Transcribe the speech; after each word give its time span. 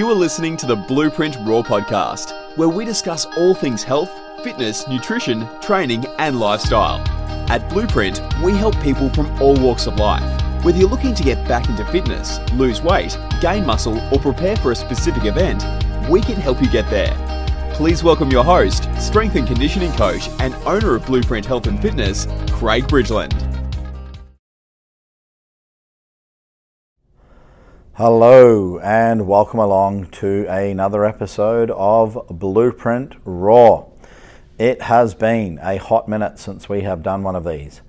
You 0.00 0.08
are 0.08 0.14
listening 0.14 0.56
to 0.56 0.64
the 0.64 0.76
Blueprint 0.76 1.36
Raw 1.40 1.60
podcast, 1.60 2.56
where 2.56 2.70
we 2.70 2.86
discuss 2.86 3.26
all 3.36 3.54
things 3.54 3.82
health, 3.82 4.10
fitness, 4.42 4.88
nutrition, 4.88 5.46
training, 5.60 6.06
and 6.18 6.40
lifestyle. 6.40 7.06
At 7.50 7.68
Blueprint, 7.68 8.18
we 8.42 8.52
help 8.52 8.80
people 8.80 9.10
from 9.10 9.30
all 9.42 9.54
walks 9.60 9.86
of 9.86 9.96
life. 9.96 10.24
Whether 10.64 10.78
you're 10.78 10.88
looking 10.88 11.14
to 11.14 11.22
get 11.22 11.46
back 11.46 11.68
into 11.68 11.84
fitness, 11.92 12.38
lose 12.54 12.80
weight, 12.80 13.18
gain 13.42 13.66
muscle, 13.66 14.00
or 14.10 14.18
prepare 14.18 14.56
for 14.56 14.72
a 14.72 14.74
specific 14.74 15.26
event, 15.26 15.62
we 16.08 16.22
can 16.22 16.36
help 16.36 16.62
you 16.62 16.70
get 16.70 16.88
there. 16.88 17.14
Please 17.74 18.02
welcome 18.02 18.30
your 18.30 18.42
host, 18.42 18.88
strength 18.98 19.36
and 19.36 19.46
conditioning 19.46 19.92
coach, 19.92 20.30
and 20.38 20.54
owner 20.64 20.94
of 20.94 21.04
Blueprint 21.04 21.44
Health 21.44 21.66
and 21.66 21.78
Fitness, 21.82 22.26
Craig 22.52 22.84
Bridgeland. 22.84 23.49
Hello, 28.02 28.78
and 28.78 29.26
welcome 29.26 29.58
along 29.58 30.06
to 30.06 30.46
another 30.48 31.04
episode 31.04 31.70
of 31.72 32.18
Blueprint 32.30 33.14
Raw. 33.26 33.88
It 34.58 34.80
has 34.80 35.12
been 35.12 35.58
a 35.62 35.76
hot 35.76 36.08
minute 36.08 36.38
since 36.38 36.66
we 36.66 36.80
have 36.80 37.02
done 37.02 37.22
one 37.22 37.36
of 37.36 37.44
these. 37.44 37.82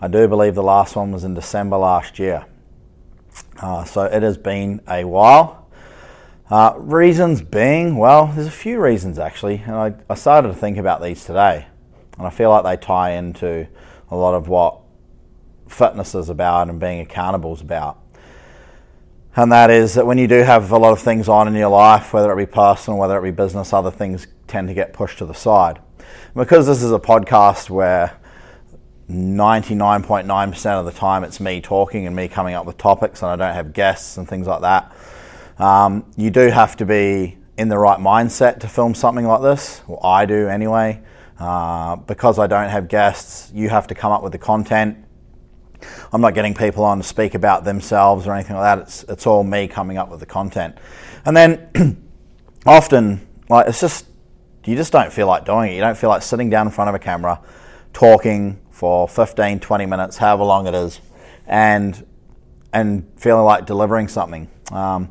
I 0.00 0.08
do 0.08 0.26
believe 0.26 0.56
the 0.56 0.64
last 0.64 0.96
one 0.96 1.12
was 1.12 1.22
in 1.22 1.34
December 1.34 1.76
last 1.76 2.18
year. 2.18 2.44
Uh, 3.60 3.84
so 3.84 4.02
it 4.02 4.24
has 4.24 4.36
been 4.36 4.80
a 4.88 5.04
while. 5.04 5.68
Uh, 6.50 6.74
reasons 6.76 7.40
being, 7.40 7.96
well, 7.96 8.32
there's 8.34 8.48
a 8.48 8.50
few 8.50 8.80
reasons 8.80 9.16
actually, 9.16 9.62
and 9.64 9.76
I, 9.76 9.94
I 10.10 10.16
started 10.16 10.48
to 10.48 10.54
think 10.54 10.76
about 10.76 11.00
these 11.00 11.24
today, 11.24 11.66
and 12.18 12.26
I 12.26 12.30
feel 12.30 12.50
like 12.50 12.64
they 12.64 12.84
tie 12.84 13.12
into 13.12 13.68
a 14.10 14.16
lot 14.16 14.34
of 14.34 14.48
what 14.48 14.80
fitness 15.68 16.16
is 16.16 16.28
about 16.28 16.68
and 16.68 16.80
being 16.80 16.98
accountable 16.98 17.54
is 17.54 17.60
about 17.60 18.01
and 19.36 19.50
that 19.52 19.70
is 19.70 19.94
that 19.94 20.06
when 20.06 20.18
you 20.18 20.28
do 20.28 20.42
have 20.42 20.70
a 20.72 20.78
lot 20.78 20.92
of 20.92 21.00
things 21.00 21.28
on 21.28 21.48
in 21.48 21.54
your 21.54 21.70
life, 21.70 22.12
whether 22.12 22.32
it 22.32 22.36
be 22.36 22.50
personal, 22.50 22.98
whether 22.98 23.18
it 23.18 23.22
be 23.22 23.30
business, 23.30 23.72
other 23.72 23.90
things 23.90 24.26
tend 24.46 24.68
to 24.68 24.74
get 24.74 24.92
pushed 24.92 25.18
to 25.18 25.26
the 25.26 25.34
side. 25.34 25.80
Because 26.34 26.66
this 26.66 26.82
is 26.82 26.92
a 26.92 26.98
podcast 26.98 27.70
where 27.70 28.18
99.9% 29.10 30.66
of 30.78 30.84
the 30.84 30.92
time 30.92 31.24
it's 31.24 31.40
me 31.40 31.60
talking 31.60 32.06
and 32.06 32.14
me 32.14 32.28
coming 32.28 32.54
up 32.54 32.66
with 32.66 32.76
topics, 32.76 33.22
and 33.22 33.30
I 33.30 33.36
don't 33.36 33.54
have 33.54 33.72
guests 33.72 34.16
and 34.16 34.28
things 34.28 34.46
like 34.46 34.60
that, 34.60 34.94
um, 35.58 36.04
you 36.16 36.30
do 36.30 36.48
have 36.48 36.76
to 36.76 36.86
be 36.86 37.38
in 37.56 37.68
the 37.68 37.78
right 37.78 37.98
mindset 37.98 38.60
to 38.60 38.68
film 38.68 38.94
something 38.94 39.26
like 39.26 39.42
this. 39.42 39.82
Well, 39.86 40.00
I 40.02 40.26
do 40.26 40.48
anyway. 40.48 41.02
Uh, 41.38 41.96
because 41.96 42.38
I 42.38 42.46
don't 42.46 42.68
have 42.68 42.86
guests, 42.86 43.50
you 43.52 43.68
have 43.68 43.88
to 43.88 43.94
come 43.94 44.12
up 44.12 44.22
with 44.22 44.30
the 44.30 44.38
content 44.38 45.04
I'm 46.12 46.20
not 46.20 46.34
getting 46.34 46.54
people 46.54 46.84
on 46.84 46.98
to 46.98 47.04
speak 47.04 47.34
about 47.34 47.64
themselves 47.64 48.26
or 48.26 48.34
anything 48.34 48.56
like 48.56 48.78
that. 48.78 48.82
It's 48.86 49.04
it's 49.04 49.26
all 49.26 49.44
me 49.44 49.68
coming 49.68 49.98
up 49.98 50.10
with 50.10 50.20
the 50.20 50.26
content, 50.26 50.76
and 51.24 51.36
then 51.36 52.06
often 52.66 53.26
like 53.48 53.68
it's 53.68 53.80
just 53.80 54.06
you 54.64 54.76
just 54.76 54.92
don't 54.92 55.12
feel 55.12 55.26
like 55.26 55.44
doing 55.44 55.72
it. 55.72 55.74
You 55.74 55.80
don't 55.80 55.96
feel 55.96 56.10
like 56.10 56.22
sitting 56.22 56.50
down 56.50 56.66
in 56.66 56.72
front 56.72 56.88
of 56.88 56.94
a 56.94 56.98
camera, 56.98 57.40
talking 57.92 58.60
for 58.70 59.08
15, 59.08 59.60
20 59.60 59.86
minutes, 59.86 60.16
however 60.16 60.44
long 60.44 60.66
it 60.66 60.74
is, 60.74 61.00
and 61.46 62.06
and 62.72 63.10
feeling 63.16 63.44
like 63.44 63.66
delivering 63.66 64.08
something. 64.08 64.48
Um, 64.70 65.10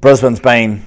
Brisbane's 0.00 0.40
been 0.40 0.86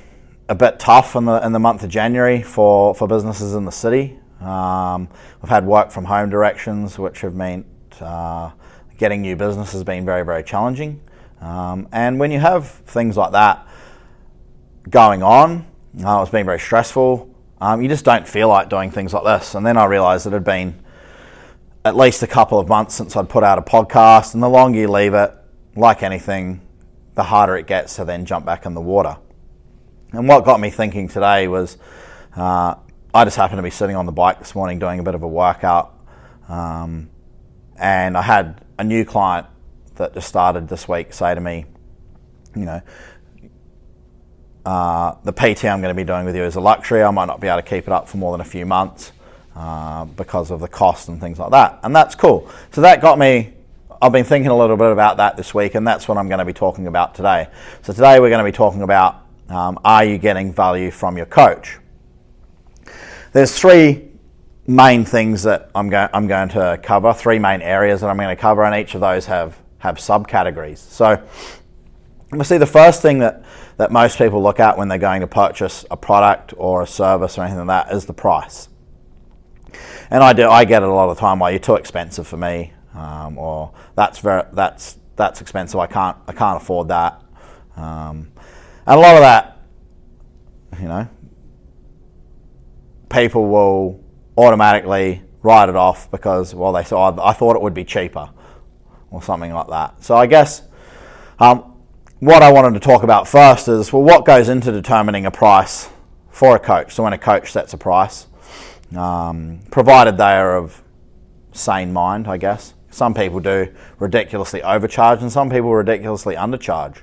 a 0.49 0.55
bit 0.55 0.79
tough 0.79 1.15
in 1.15 1.25
the 1.25 1.45
in 1.45 1.51
the 1.51 1.59
month 1.59 1.83
of 1.83 1.89
January 1.89 2.41
for, 2.41 2.95
for 2.95 3.07
businesses 3.07 3.53
in 3.55 3.65
the 3.65 3.71
city. 3.71 4.19
Um, 4.41 5.07
we've 5.41 5.49
had 5.49 5.65
work 5.65 5.91
from 5.91 6.05
home 6.05 6.29
directions, 6.29 6.99
which 6.99 7.21
have 7.21 7.33
meant 7.33 7.65
uh, 8.01 8.51
getting 8.97 9.21
new 9.21 9.35
business 9.35 9.73
has 9.73 9.83
been 9.83 10.05
very, 10.05 10.23
very 10.23 10.43
challenging. 10.43 11.01
Um, 11.41 11.87
and 11.91 12.19
when 12.19 12.31
you 12.31 12.39
have 12.39 12.69
things 12.69 13.17
like 13.17 13.33
that 13.33 13.67
going 14.89 15.23
on, 15.23 15.67
uh, 16.03 16.21
it's 16.21 16.31
been 16.31 16.45
very 16.45 16.59
stressful. 16.59 17.29
Um, 17.59 17.81
you 17.81 17.87
just 17.87 18.05
don't 18.05 18.27
feel 18.27 18.47
like 18.47 18.69
doing 18.69 18.91
things 18.91 19.13
like 19.13 19.23
this. 19.23 19.55
And 19.55 19.65
then 19.65 19.77
I 19.77 19.85
realised 19.85 20.25
it 20.27 20.33
had 20.33 20.43
been 20.43 20.83
at 21.85 21.95
least 21.95 22.23
a 22.23 22.27
couple 22.27 22.59
of 22.59 22.67
months 22.67 22.95
since 22.95 23.15
I'd 23.15 23.29
put 23.29 23.43
out 23.43 23.57
a 23.57 23.61
podcast. 23.61 24.33
And 24.33 24.41
the 24.41 24.49
longer 24.49 24.79
you 24.79 24.87
leave 24.87 25.13
it, 25.13 25.33
like 25.75 26.03
anything, 26.03 26.61
the 27.15 27.23
harder 27.23 27.57
it 27.57 27.67
gets 27.67 27.95
to 27.97 28.05
then 28.05 28.25
jump 28.25 28.45
back 28.45 28.65
in 28.65 28.73
the 28.73 28.81
water. 28.81 29.17
And 30.11 30.27
what 30.27 30.45
got 30.45 30.59
me 30.59 30.69
thinking 30.69 31.07
today 31.07 31.47
was 31.47 31.77
uh, 32.35 32.75
I 33.13 33.25
just 33.25 33.37
happened 33.37 33.59
to 33.59 33.63
be 33.63 33.69
sitting 33.69 33.95
on 33.95 34.05
the 34.05 34.11
bike 34.11 34.39
this 34.39 34.55
morning 34.55 34.79
doing 34.79 34.99
a 34.99 35.03
bit 35.03 35.15
of 35.15 35.23
a 35.23 35.27
workout. 35.27 35.97
Um, 36.47 37.09
and 37.83 38.17
I 38.17 38.21
had 38.21 38.61
a 38.79 38.83
new 38.83 39.03
client 39.03 39.45
that 39.95 40.13
just 40.13 40.29
started 40.29 40.69
this 40.69 40.87
week 40.87 41.11
say 41.11 41.35
to 41.35 41.41
me, 41.41 41.65
you 42.55 42.63
know, 42.63 42.81
uh, 44.65 45.15
the 45.25 45.33
PT 45.33 45.65
I'm 45.65 45.81
going 45.81 45.93
to 45.93 46.01
be 46.01 46.05
doing 46.05 46.23
with 46.23 46.33
you 46.33 46.43
is 46.43 46.55
a 46.55 46.61
luxury. 46.61 47.03
I 47.03 47.11
might 47.11 47.25
not 47.25 47.41
be 47.41 47.49
able 47.49 47.61
to 47.61 47.67
keep 47.67 47.85
it 47.85 47.89
up 47.91 48.07
for 48.07 48.15
more 48.15 48.31
than 48.31 48.39
a 48.39 48.49
few 48.49 48.65
months 48.65 49.11
uh, 49.57 50.05
because 50.05 50.49
of 50.49 50.61
the 50.61 50.69
cost 50.69 51.09
and 51.09 51.19
things 51.19 51.37
like 51.37 51.51
that. 51.51 51.81
And 51.83 51.93
that's 51.93 52.15
cool. 52.15 52.49
So 52.71 52.79
that 52.79 53.01
got 53.01 53.19
me. 53.19 53.53
I've 54.01 54.13
been 54.13 54.23
thinking 54.23 54.49
a 54.49 54.57
little 54.57 54.77
bit 54.77 54.91
about 54.91 55.17
that 55.17 55.35
this 55.35 55.53
week, 55.53 55.75
and 55.75 55.85
that's 55.85 56.07
what 56.07 56.17
I'm 56.17 56.29
going 56.29 56.39
to 56.39 56.45
be 56.45 56.53
talking 56.53 56.87
about 56.87 57.15
today. 57.15 57.47
So 57.81 57.91
today 57.91 58.21
we're 58.21 58.29
going 58.29 58.43
to 58.43 58.49
be 58.49 58.55
talking 58.55 58.81
about 58.81 59.25
um, 59.49 59.77
are 59.83 60.05
you 60.05 60.17
getting 60.17 60.53
value 60.53 60.89
from 60.89 61.17
your 61.17 61.25
coach? 61.25 61.79
There's 63.33 63.57
three 63.57 64.12
main 64.65 65.05
things 65.05 65.43
that 65.43 65.69
I'm, 65.75 65.89
go- 65.89 66.09
I'm 66.13 66.27
going 66.27 66.49
to 66.49 66.79
cover, 66.81 67.13
three 67.13 67.39
main 67.39 67.61
areas 67.61 68.01
that 68.01 68.09
I'm 68.09 68.17
going 68.17 68.35
to 68.35 68.41
cover, 68.41 68.63
and 68.63 68.75
each 68.75 68.95
of 68.95 69.01
those 69.01 69.25
have, 69.25 69.57
have 69.79 69.97
subcategories. 69.97 70.77
So, 70.77 71.21
we 72.31 72.43
see 72.43 72.57
the 72.57 72.65
first 72.65 73.01
thing 73.01 73.19
that, 73.19 73.43
that 73.77 73.91
most 73.91 74.17
people 74.17 74.41
look 74.41 74.59
at 74.59 74.77
when 74.77 74.87
they're 74.87 74.97
going 74.97 75.21
to 75.21 75.27
purchase 75.27 75.85
a 75.91 75.97
product 75.97 76.53
or 76.57 76.81
a 76.81 76.87
service 76.87 77.37
or 77.37 77.43
anything 77.43 77.65
like 77.67 77.87
that 77.87 77.95
is 77.95 78.05
the 78.05 78.13
price. 78.13 78.69
And 80.09 80.23
I 80.23 80.33
do, 80.33 80.49
I 80.49 80.65
get 80.65 80.83
it 80.83 80.89
a 80.89 80.93
lot 80.93 81.09
of 81.09 81.17
time. 81.17 81.39
Well, 81.39 81.51
you're 81.51 81.59
too 81.59 81.75
expensive 81.75 82.27
for 82.27 82.37
me, 82.37 82.73
um, 82.93 83.37
or 83.37 83.73
that's 83.95 84.19
very, 84.19 84.43
that's 84.53 84.97
that's 85.15 85.41
expensive. 85.41 85.79
I 85.79 85.87
can't 85.87 86.17
I 86.27 86.33
can't 86.33 86.61
afford 86.61 86.89
that. 86.89 87.21
Um, 87.75 88.31
and 88.85 88.97
a 88.97 88.99
lot 88.99 89.15
of 89.15 89.21
that, 89.21 89.59
you 90.79 90.87
know, 90.87 91.07
people 93.09 93.47
will 93.47 94.02
automatically 94.37 95.21
write 95.41 95.69
it 95.69 95.75
off 95.75 96.09
because, 96.09 96.55
well, 96.55 96.71
they 96.73 96.83
said, 96.83 96.97
I 96.97 97.33
thought 97.33 97.55
it 97.55 97.61
would 97.61 97.73
be 97.73 97.83
cheaper 97.83 98.29
or 99.11 99.21
something 99.21 99.53
like 99.53 99.67
that. 99.67 100.03
So 100.03 100.15
I 100.15 100.25
guess 100.25 100.63
um, 101.39 101.73
what 102.19 102.41
I 102.41 102.51
wanted 102.51 102.73
to 102.73 102.79
talk 102.79 103.03
about 103.03 103.27
first 103.27 103.67
is, 103.67 103.91
well, 103.91 104.01
what 104.01 104.25
goes 104.25 104.49
into 104.49 104.71
determining 104.71 105.25
a 105.25 105.31
price 105.31 105.89
for 106.31 106.55
a 106.55 106.59
coach? 106.59 106.93
So 106.93 107.03
when 107.03 107.13
a 107.13 107.17
coach 107.17 107.51
sets 107.51 107.73
a 107.73 107.77
price, 107.77 108.27
um, 108.95 109.59
provided 109.69 110.17
they 110.17 110.23
are 110.23 110.55
of 110.55 110.81
sane 111.51 111.93
mind, 111.93 112.27
I 112.27 112.37
guess. 112.37 112.73
Some 112.89 113.13
people 113.13 113.39
do 113.39 113.73
ridiculously 113.99 114.61
overcharge 114.63 115.21
and 115.21 115.31
some 115.31 115.49
people 115.49 115.73
ridiculously 115.73 116.35
undercharge 116.35 116.97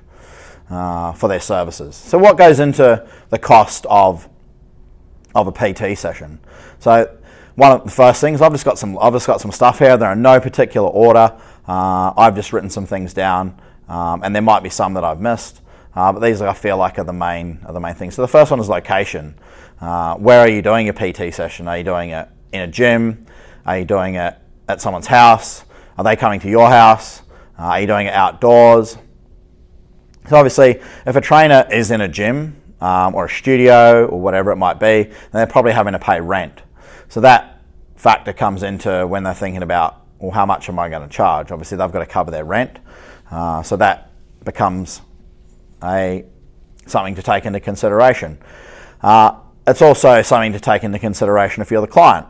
uh, 0.71 1.13
for 1.13 1.29
their 1.29 1.41
services. 1.41 1.97
So 1.97 2.17
what 2.17 2.39
goes 2.39 2.61
into 2.61 3.07
the 3.29 3.39
cost 3.39 3.87
of 3.87 4.29
of 5.35 5.47
a 5.47 5.53
PT 5.53 5.97
session? 5.99 6.41
So 6.79 7.19
one 7.57 7.73
of 7.73 7.85
the 7.85 7.91
first 7.91 8.21
things 8.21 8.41
I've 8.41 8.53
just 8.53 8.65
got 8.65 8.79
some 8.79 8.99
I've 8.99 9.13
just 9.13 9.27
got 9.27 9.41
some 9.41 9.53
stuff 9.53 9.79
here. 9.79 9.97
They're 9.97 10.13
in 10.13 10.23
no 10.23 10.41
particular 10.41 10.89
order. 10.89 11.37
Uh, 11.67 12.13
I've 12.17 12.35
just 12.35 12.53
written 12.53 12.71
some 12.71 12.87
things 12.87 13.15
down, 13.15 13.61
um, 13.89 14.23
and 14.23 14.35
there 14.35 14.43
might 14.43 14.63
be 14.63 14.71
some 14.71 14.95
that 14.95 15.05
I've 15.05 15.21
missed. 15.21 15.61
Uh, 15.95 16.13
but 16.13 16.21
these 16.21 16.41
I 16.41 16.53
feel 16.53 16.77
like 16.77 16.99
are 16.99 17.05
the 17.05 17.13
main 17.13 17.61
are 17.67 17.73
the 17.73 17.81
main 17.81 17.95
things. 17.95 18.15
So 18.15 18.23
the 18.23 18.29
first 18.29 18.51
one 18.51 18.61
is 18.61 18.69
location. 18.69 19.35
Uh, 19.81 20.17
where 20.17 20.41
are 20.41 20.49
you 20.49 20.63
doing 20.63 20.87
your 20.87 20.95
PT 20.95 21.35
session? 21.35 21.67
Are 21.67 21.79
you 21.79 21.85
doing 21.85 22.11
it 22.11 22.29
in 22.53 22.61
a 22.61 22.69
gym? 22.69 23.27
Are 23.65 23.79
you 23.79 23.85
doing 23.85 24.15
it 24.15 24.37
at 24.69 24.81
someone's 24.81 25.07
house? 25.07 25.65
Are 25.99 26.05
they 26.05 26.17
coming 26.17 26.41
to 26.41 26.49
your 26.49 26.69
house? 26.69 27.23
Uh, 27.59 27.63
are 27.63 27.81
you 27.81 27.87
doing 27.87 28.07
it 28.07 28.15
outdoors? 28.15 28.97
So 30.29 30.37
obviously, 30.37 30.81
if 31.07 31.17
a 31.17 31.21
trainer 31.21 31.67
is 31.71 31.91
in 31.91 32.01
a 32.01 32.09
gym 32.09 32.61
um, 32.81 33.15
or 33.15 33.25
a 33.25 33.29
studio 33.29 34.07
or 34.07 34.21
whatever 34.21 34.53
it 34.53 34.57
might 34.57 34.79
be, 34.79 35.05
then 35.05 35.15
they're 35.33 35.47
probably 35.47 35.73
having 35.73 35.93
to 35.93 35.99
pay 35.99 36.21
rent. 36.21 36.63
So 37.09 37.21
that 37.21 37.63
factor 37.97 38.33
comes 38.33 38.63
into 38.63 39.07
when 39.07 39.25
they're 39.25 39.35
thinking 39.35 39.63
about, 39.63 40.05
well, 40.19 40.31
how 40.31 40.47
much 40.47 40.69
am 40.69 40.79
I 40.79 40.89
going 40.89 41.03
to 41.03 41.09
charge? 41.09 41.51
Obviously, 41.51 41.77
they've 41.77 41.93
got 41.93 41.99
to 42.01 42.07
cover 42.07 42.31
their 42.31 42.45
rent. 42.45 42.79
Uh, 43.31 43.63
so 43.63 43.77
that 43.77 44.11
becomes 44.45 45.03
a 45.83 46.25
something 46.87 47.15
to 47.15 47.23
take 47.23 47.45
into 47.45 47.61
consideration. 47.61 48.39
Uh, 49.03 49.39
it's 49.67 49.83
also 49.83 50.23
something 50.23 50.53
to 50.53 50.61
take 50.61 50.83
into 50.83 50.99
consideration 50.99 51.63
if 51.63 51.71
you're 51.71 51.81
the 51.81 51.87
client. 51.87 52.27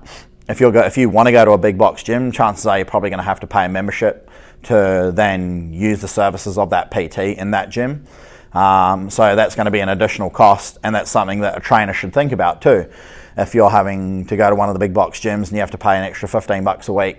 If, 0.48 0.60
you're 0.60 0.72
go, 0.72 0.80
if 0.80 0.98
you 0.98 1.08
want 1.08 1.26
to 1.26 1.32
go 1.32 1.44
to 1.44 1.52
a 1.52 1.58
big 1.58 1.78
box 1.78 2.02
gym, 2.02 2.32
chances 2.32 2.66
are 2.66 2.78
you're 2.78 2.84
probably 2.84 3.10
going 3.10 3.18
to 3.18 3.24
have 3.24 3.40
to 3.40 3.46
pay 3.46 3.64
a 3.64 3.68
membership 3.68 4.28
to 4.64 5.12
then 5.14 5.72
use 5.72 6.00
the 6.00 6.08
services 6.08 6.58
of 6.58 6.70
that 6.70 6.90
PT 6.90 7.18
in 7.38 7.52
that 7.52 7.70
gym. 7.70 8.04
Um, 8.52 9.08
so 9.10 9.36
that's 9.36 9.54
going 9.54 9.66
to 9.66 9.70
be 9.70 9.78
an 9.78 9.88
additional 9.88 10.28
cost, 10.28 10.78
and 10.82 10.94
that's 10.94 11.10
something 11.10 11.40
that 11.40 11.56
a 11.56 11.60
trainer 11.60 11.92
should 11.92 12.12
think 12.12 12.32
about 12.32 12.60
too 12.60 12.90
if 13.36 13.54
you're 13.54 13.70
having 13.70 14.26
to 14.26 14.36
go 14.36 14.50
to 14.50 14.56
one 14.56 14.68
of 14.68 14.74
the 14.74 14.78
big 14.78 14.94
box 14.94 15.20
gyms 15.20 15.48
and 15.48 15.52
you 15.52 15.60
have 15.60 15.70
to 15.70 15.78
pay 15.78 15.96
an 15.96 16.04
extra 16.04 16.28
15 16.28 16.64
bucks 16.64 16.88
a 16.88 16.92
week 16.92 17.18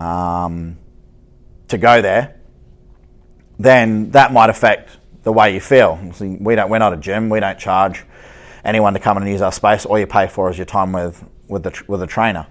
um, 0.00 0.78
to 1.68 1.78
go 1.78 2.00
there, 2.00 2.36
then 3.58 4.10
that 4.12 4.32
might 4.32 4.50
affect 4.50 4.90
the 5.24 5.32
way 5.32 5.52
you 5.52 5.60
feel. 5.60 5.98
We 6.20 6.54
don't, 6.54 6.70
we're 6.70 6.78
not 6.78 6.92
a 6.92 6.96
gym. 6.96 7.28
We 7.28 7.40
don't 7.40 7.58
charge 7.58 8.04
anyone 8.64 8.94
to 8.94 9.00
come 9.00 9.16
in 9.16 9.24
and 9.24 9.32
use 9.32 9.42
our 9.42 9.52
space. 9.52 9.84
All 9.84 9.98
you 9.98 10.06
pay 10.06 10.28
for 10.28 10.50
is 10.50 10.56
your 10.56 10.66
time 10.66 10.92
with, 10.92 11.22
with, 11.48 11.64
the, 11.64 11.82
with 11.88 12.00
the 12.00 12.06
trainer. 12.06 12.46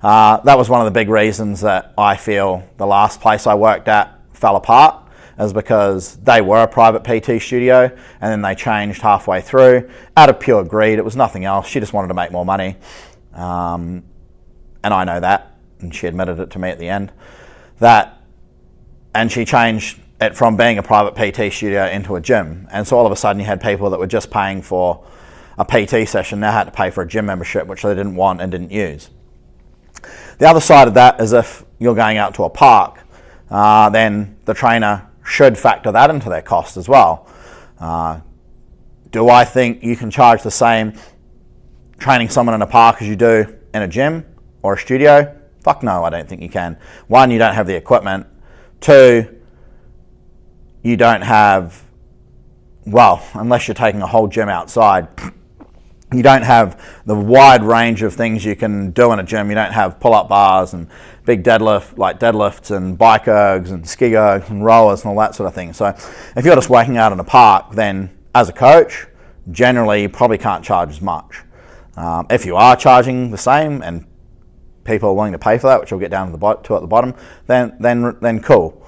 Uh, 0.00 0.38
that 0.38 0.56
was 0.56 0.68
one 0.68 0.80
of 0.80 0.84
the 0.84 0.92
big 0.92 1.08
reasons 1.08 1.60
that 1.60 1.92
I 1.98 2.16
feel 2.16 2.68
the 2.76 2.86
last 2.86 3.20
place 3.20 3.46
I 3.46 3.54
worked 3.54 3.88
at 3.88 4.18
fell 4.32 4.56
apart 4.56 5.01
is 5.42 5.52
because 5.52 6.16
they 6.16 6.40
were 6.40 6.62
a 6.62 6.68
private 6.68 7.04
PT 7.04 7.42
studio 7.42 7.84
and 8.20 8.32
then 8.32 8.42
they 8.42 8.54
changed 8.54 9.02
halfway 9.02 9.40
through 9.40 9.90
out 10.16 10.28
of 10.28 10.40
pure 10.40 10.64
greed. 10.64 10.98
It 10.98 11.04
was 11.04 11.16
nothing 11.16 11.44
else. 11.44 11.66
She 11.66 11.80
just 11.80 11.92
wanted 11.92 12.08
to 12.08 12.14
make 12.14 12.30
more 12.32 12.44
money. 12.44 12.76
Um, 13.34 14.04
and 14.82 14.94
I 14.94 15.04
know 15.04 15.20
that. 15.20 15.56
And 15.80 15.94
she 15.94 16.06
admitted 16.06 16.38
it 16.38 16.50
to 16.50 16.58
me 16.58 16.70
at 16.70 16.78
the 16.78 16.88
end. 16.88 17.12
That, 17.78 18.22
and 19.14 19.30
she 19.30 19.44
changed 19.44 20.00
it 20.20 20.36
from 20.36 20.56
being 20.56 20.78
a 20.78 20.82
private 20.82 21.14
PT 21.14 21.52
studio 21.52 21.86
into 21.86 22.16
a 22.16 22.20
gym. 22.20 22.68
And 22.70 22.86
so 22.86 22.96
all 22.96 23.06
of 23.06 23.12
a 23.12 23.16
sudden 23.16 23.40
you 23.40 23.46
had 23.46 23.60
people 23.60 23.90
that 23.90 23.98
were 23.98 24.06
just 24.06 24.30
paying 24.30 24.62
for 24.62 25.04
a 25.58 25.64
PT 25.64 26.08
session 26.08 26.40
now 26.40 26.52
had 26.52 26.64
to 26.64 26.70
pay 26.70 26.90
for 26.90 27.02
a 27.02 27.06
gym 27.06 27.26
membership, 27.26 27.66
which 27.66 27.82
they 27.82 27.94
didn't 27.94 28.14
want 28.14 28.40
and 28.40 28.52
didn't 28.52 28.70
use. 28.70 29.10
The 30.38 30.48
other 30.48 30.60
side 30.60 30.88
of 30.88 30.94
that 30.94 31.20
is 31.20 31.32
if 31.32 31.64
you're 31.78 31.94
going 31.94 32.16
out 32.16 32.34
to 32.34 32.44
a 32.44 32.50
park, 32.50 32.98
uh, 33.50 33.90
then 33.90 34.38
the 34.44 34.54
trainer 34.54 35.08
should 35.24 35.56
factor 35.56 35.92
that 35.92 36.10
into 36.10 36.28
their 36.28 36.42
cost 36.42 36.76
as 36.76 36.88
well. 36.88 37.28
Uh, 37.78 38.20
do 39.10 39.28
I 39.28 39.44
think 39.44 39.82
you 39.82 39.96
can 39.96 40.10
charge 40.10 40.42
the 40.42 40.50
same 40.50 40.94
training 41.98 42.28
someone 42.28 42.54
in 42.54 42.62
a 42.62 42.66
park 42.66 43.00
as 43.00 43.08
you 43.08 43.16
do 43.16 43.58
in 43.74 43.82
a 43.82 43.88
gym 43.88 44.24
or 44.62 44.74
a 44.74 44.78
studio? 44.78 45.38
Fuck 45.62 45.82
no, 45.82 46.04
I 46.04 46.10
don't 46.10 46.28
think 46.28 46.42
you 46.42 46.48
can. 46.48 46.76
One, 47.06 47.30
you 47.30 47.38
don't 47.38 47.54
have 47.54 47.66
the 47.66 47.76
equipment. 47.76 48.26
Two, 48.80 49.38
you 50.82 50.96
don't 50.96 51.22
have, 51.22 51.84
well, 52.84 53.24
unless 53.34 53.68
you're 53.68 53.74
taking 53.74 54.02
a 54.02 54.06
whole 54.06 54.26
gym 54.26 54.48
outside, 54.48 55.06
you 56.12 56.22
don't 56.22 56.42
have 56.42 57.02
the 57.06 57.14
wide 57.14 57.62
range 57.62 58.02
of 58.02 58.14
things 58.14 58.44
you 58.44 58.56
can 58.56 58.90
do 58.90 59.12
in 59.12 59.18
a 59.18 59.22
gym. 59.22 59.48
You 59.48 59.54
don't 59.54 59.72
have 59.72 60.00
pull 60.00 60.14
up 60.14 60.28
bars 60.28 60.74
and 60.74 60.88
big 61.24 61.42
deadlift, 61.44 61.98
like 61.98 62.18
deadlifts 62.18 62.74
and 62.74 62.98
bike 62.98 63.24
ergs 63.24 63.70
and 63.70 63.88
ski 63.88 64.10
ergs 64.10 64.50
and 64.50 64.64
rollers 64.64 65.02
and 65.02 65.10
all 65.10 65.18
that 65.18 65.34
sort 65.34 65.46
of 65.46 65.54
thing. 65.54 65.72
So 65.72 65.86
if 66.36 66.44
you're 66.44 66.54
just 66.54 66.70
working 66.70 66.96
out 66.96 67.12
in 67.12 67.20
a 67.20 67.24
park, 67.24 67.72
then 67.72 68.10
as 68.34 68.48
a 68.48 68.52
coach, 68.52 69.06
generally 69.50 70.02
you 70.02 70.08
probably 70.08 70.38
can't 70.38 70.64
charge 70.64 70.90
as 70.90 71.00
much. 71.00 71.42
Um, 71.96 72.26
if 72.30 72.46
you 72.46 72.56
are 72.56 72.76
charging 72.76 73.30
the 73.30 73.38
same 73.38 73.82
and 73.82 74.06
people 74.84 75.10
are 75.10 75.14
willing 75.14 75.32
to 75.32 75.38
pay 75.38 75.58
for 75.58 75.68
that, 75.68 75.80
which 75.80 75.92
we'll 75.92 76.00
get 76.00 76.10
down 76.10 76.26
to 76.26 76.32
the 76.32 76.38
bot- 76.38 76.64
to 76.64 76.76
at 76.76 76.80
the 76.80 76.86
bottom, 76.86 77.14
then 77.46 77.76
then 77.78 78.16
then 78.20 78.40
cool. 78.40 78.84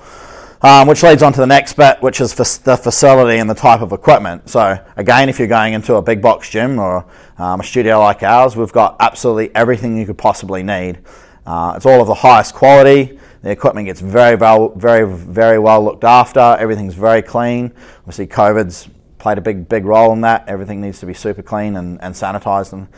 Um, 0.65 0.89
which 0.89 1.03
leads 1.03 1.23
on 1.23 1.31
to 1.35 1.41
the 1.41 1.47
next 1.47 1.75
bit, 1.75 2.01
which 2.01 2.23
is 2.23 2.33
the 2.33 2.79
facility 2.83 3.39
and 3.39 3.51
the 3.51 3.55
type 3.55 3.83
of 3.83 3.93
equipment. 3.93 4.49
So 4.49 4.83
again, 4.97 5.29
if 5.29 5.39
you're 5.39 5.47
going 5.47 5.75
into 5.75 5.97
a 5.97 6.01
big 6.01 6.23
box 6.23 6.49
gym 6.49 6.79
or 6.79 7.05
um, 7.37 7.61
a 7.61 7.63
studio 7.63 7.99
like 7.99 8.23
ours, 8.23 8.57
we've 8.57 8.73
got 8.73 8.97
absolutely 8.99 9.55
everything 9.55 9.99
you 9.99 10.07
could 10.07 10.17
possibly 10.17 10.63
need. 10.63 11.01
Uh, 11.45 11.75
it's 11.77 11.85
all 11.85 12.01
of 12.01 12.07
the 12.07 12.15
highest 12.15 12.55
quality. 12.55 13.19
The 13.43 13.51
equipment 13.51 13.85
gets 13.85 14.01
very, 14.01 14.37
well, 14.37 14.71
very, 14.71 15.07
very 15.07 15.59
well 15.59 15.85
looked 15.85 16.03
after. 16.03 16.41
Everything's 16.41 16.95
very 16.95 17.21
clean. 17.21 17.71
Obviously, 17.99 18.27
COVID's 18.27 18.89
played 19.19 19.37
a 19.37 19.43
big, 19.43 19.69
big 19.69 19.85
role 19.85 20.15
in 20.15 20.23
that. 20.23 20.49
Everything 20.49 20.81
needs 20.81 20.99
to 21.01 21.05
be 21.05 21.13
super 21.13 21.43
clean 21.43 21.77
and, 21.77 22.01
and 22.01 22.15
sanitized. 22.15 22.73
And, 22.73 22.89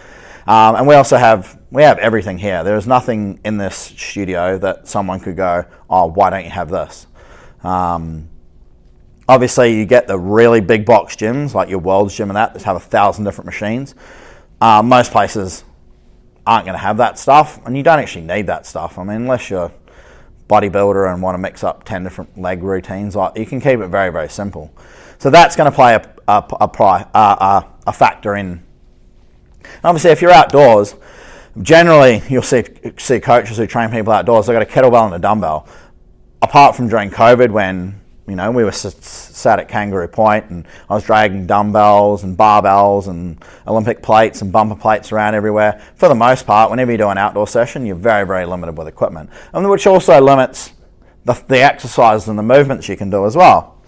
um, 0.47 0.77
and 0.77 0.87
we 0.87 0.95
also 0.95 1.17
have 1.17 1.59
we 1.73 1.83
have 1.83 1.99
everything 1.99 2.39
here. 2.39 2.63
There 2.63 2.77
is 2.77 2.87
nothing 2.87 3.41
in 3.45 3.59
this 3.59 3.75
studio 3.77 4.57
that 4.59 4.87
someone 4.87 5.19
could 5.19 5.37
go, 5.37 5.65
oh, 5.91 6.07
why 6.07 6.31
don't 6.31 6.45
you 6.45 6.51
have 6.51 6.71
this? 6.71 7.09
Um, 7.63 8.29
obviously, 9.29 9.77
you 9.77 9.87
get 9.87 10.07
the 10.07 10.19
really 10.19 10.61
big 10.61 10.85
box 10.85 11.17
gyms 11.17 11.55
like 11.55 11.69
your 11.69 11.79
World's 11.79 12.15
Gym 12.17 12.31
and 12.31 12.37
that 12.37 12.55
that 12.55 12.63
have 12.63 12.77
a 12.77 12.81
thousand 12.81 13.25
different 13.25 13.47
machines. 13.47 13.95
Uh, 14.61 14.83
most 14.83 15.13
places 15.13 15.65
aren't 16.47 16.65
going 16.65 16.77
to 16.77 16.83
have 16.83 16.97
that 16.99 17.19
stuff, 17.19 17.65
and 17.67 17.77
you 17.77 17.83
don't 17.83 17.99
actually 17.99 18.25
need 18.25 18.47
that 18.47 18.67
stuff. 18.67 18.99
I 18.99 19.05
mean, 19.05 19.17
unless 19.17 19.51
you're 19.51 19.65
a 19.67 19.73
bodybuilder 20.49 21.13
and 21.13 21.21
want 21.21 21.35
to 21.35 21.39
mix 21.39 21.65
up 21.65 21.85
10 21.85 22.05
different 22.05 22.39
leg 22.39 22.63
routines, 22.63 23.17
like, 23.17 23.37
you 23.37 23.45
can 23.45 23.61
keep 23.61 23.81
it 23.81 23.89
very, 23.89 24.11
very 24.13 24.29
simple. 24.29 24.73
So 25.19 25.29
that's 25.29 25.57
going 25.57 25.71
to 25.71 25.75
play 25.75 25.95
a, 25.95 26.15
a, 26.29 26.45
a, 26.61 27.09
a, 27.15 27.67
a 27.89 27.93
factor 27.93 28.37
in. 28.37 28.63
Obviously, 29.83 30.11
if 30.11 30.23
you're 30.23 30.31
outdoors, 30.31 30.95
generally 31.61 32.23
you'll 32.29 32.43
see, 32.43 32.65
see 32.99 33.19
coaches 33.19 33.57
who 33.57 33.67
train 33.67 33.91
people 33.91 34.13
outdoors, 34.13 34.47
they've 34.47 34.55
got 34.55 34.63
a 34.63 34.67
kettlebell 34.67 35.07
and 35.07 35.15
a 35.15 35.19
dumbbell 35.19 35.69
apart 36.43 36.77
from 36.77 36.89
during 36.89 37.11
COVID 37.11 37.51
when 37.51 38.01
you 38.29 38.35
know 38.37 38.51
we 38.51 38.65
were 38.65 38.73
sat 38.73 39.59
at 39.59 39.69
Kangaroo 39.69 40.09
Point 40.09 40.51
and 40.51 40.67
I 40.91 40.95
was 40.95 41.05
dragging 41.05 41.47
dumbbells 41.47 42.25
and 42.25 42.37
barbells 42.37 43.09
and 43.09 43.43
Olympic 43.67 44.03
plates 44.03 44.43
and 44.43 44.51
bumper 44.51 44.75
plates 44.75 45.13
around 45.13 45.35
everywhere. 45.35 45.81
For 45.95 46.09
the 46.09 46.15
most 46.15 46.47
part, 46.47 46.71
whenever 46.71 46.93
you 46.93 46.99
do 46.99 47.09
an 47.09 47.19
outdoor 47.19 47.47
session, 47.47 47.87
you're 47.87 47.97
very 47.97 48.27
very 48.27 48.47
limited 48.47 48.77
with 48.77 48.89
equipment, 48.89 49.31
and 49.53 49.69
which 49.69 49.87
also 49.87 50.21
limits 50.21 50.73
the, 51.25 51.35
the 51.49 51.61
exercises 51.61 52.29
and 52.29 52.39
the 52.39 52.43
movements 52.43 52.89
you 52.89 52.97
can 52.97 53.11
do 53.11 53.27
as 53.27 53.37
well. 53.37 53.81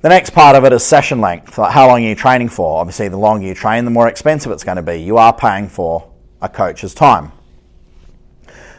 The 0.00 0.08
next 0.08 0.30
part 0.30 0.54
of 0.54 0.64
it 0.64 0.72
is 0.72 0.84
session 0.84 1.20
length. 1.20 1.58
Like 1.58 1.72
how 1.72 1.88
long 1.88 2.04
are 2.04 2.08
you 2.08 2.14
training 2.14 2.50
for? 2.50 2.78
Obviously, 2.78 3.08
the 3.08 3.18
longer 3.18 3.46
you 3.46 3.54
train, 3.54 3.84
the 3.84 3.90
more 3.90 4.06
expensive 4.06 4.52
it's 4.52 4.62
going 4.62 4.76
to 4.76 4.82
be. 4.82 5.02
You 5.02 5.16
are 5.16 5.32
paying 5.32 5.68
for 5.68 6.12
a 6.40 6.48
coach's 6.48 6.94
time. 6.94 7.32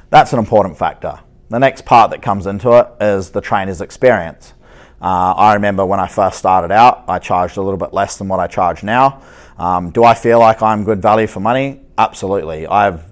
That's 0.09 0.31
an 0.31 0.39
important 0.39 0.77
factor. 0.77 1.19
The 1.49 1.57
next 1.57 1.83
part 1.83 2.11
that 2.11 2.21
comes 2.21 2.45
into 2.45 2.73
it 2.73 2.87
is 3.03 3.31
the 3.31 3.41
trainer's 3.41 3.81
experience. 3.81 4.53
Uh, 5.01 5.33
I 5.35 5.55
remember 5.55 5.83
when 5.83 5.99
I 5.99 6.07
first 6.07 6.37
started 6.37 6.71
out, 6.71 7.05
I 7.07 7.17
charged 7.17 7.57
a 7.57 7.61
little 7.63 7.77
bit 7.77 7.91
less 7.91 8.17
than 8.17 8.27
what 8.27 8.39
I 8.39 8.45
charge 8.45 8.83
now. 8.83 9.23
Um, 9.57 9.89
do 9.89 10.03
I 10.03 10.13
feel 10.13 10.39
like 10.39 10.61
I'm 10.61 10.83
good 10.83 11.01
value 11.01 11.25
for 11.25 11.39
money? 11.39 11.81
Absolutely. 11.97 12.67
I've 12.67 13.03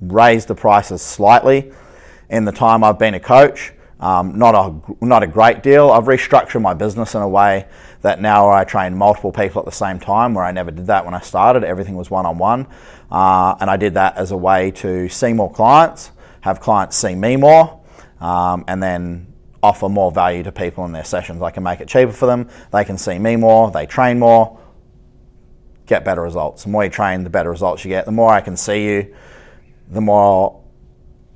raised 0.00 0.46
the 0.46 0.54
prices 0.54 1.02
slightly 1.02 1.72
in 2.28 2.44
the 2.44 2.52
time 2.52 2.84
I've 2.84 2.98
been 2.98 3.14
a 3.14 3.20
coach. 3.20 3.72
Um, 3.98 4.38
not 4.38 4.54
a 4.54 5.04
not 5.04 5.22
a 5.22 5.26
great 5.26 5.62
deal. 5.62 5.90
I've 5.90 6.04
restructured 6.04 6.62
my 6.62 6.74
business 6.74 7.14
in 7.14 7.22
a 7.22 7.28
way 7.28 7.66
that 8.02 8.20
now 8.20 8.50
I 8.50 8.64
train 8.64 8.96
multiple 8.96 9.32
people 9.32 9.60
at 9.60 9.64
the 9.64 9.72
same 9.72 9.98
time, 9.98 10.34
where 10.34 10.44
I 10.44 10.52
never 10.52 10.70
did 10.70 10.86
that 10.88 11.04
when 11.04 11.14
I 11.14 11.20
started. 11.20 11.64
Everything 11.64 11.96
was 11.96 12.10
one 12.10 12.26
on 12.26 12.36
one, 12.36 12.66
and 13.10 13.70
I 13.70 13.76
did 13.76 13.94
that 13.94 14.16
as 14.16 14.30
a 14.30 14.36
way 14.36 14.70
to 14.72 15.08
see 15.08 15.32
more 15.32 15.50
clients 15.50 16.10
have 16.44 16.60
clients 16.60 16.94
see 16.94 17.14
me 17.14 17.36
more, 17.36 17.80
um, 18.20 18.66
and 18.68 18.82
then 18.82 19.32
offer 19.62 19.88
more 19.88 20.12
value 20.12 20.42
to 20.42 20.52
people 20.52 20.84
in 20.84 20.92
their 20.92 21.02
sessions. 21.02 21.40
I 21.40 21.50
can 21.50 21.62
make 21.62 21.80
it 21.80 21.88
cheaper 21.88 22.12
for 22.12 22.26
them. 22.26 22.50
They 22.70 22.84
can 22.84 22.98
see 22.98 23.18
me 23.18 23.36
more. 23.36 23.70
They 23.70 23.86
train 23.86 24.18
more. 24.18 24.60
Get 25.86 26.04
better 26.04 26.20
results. 26.20 26.64
The 26.64 26.68
more 26.68 26.84
you 26.84 26.90
train, 26.90 27.24
the 27.24 27.30
better 27.30 27.48
results 27.48 27.82
you 27.82 27.88
get. 27.88 28.04
The 28.04 28.12
more 28.12 28.30
I 28.30 28.42
can 28.42 28.58
see 28.58 28.84
you, 28.84 29.14
the 29.88 30.02
more 30.02 30.62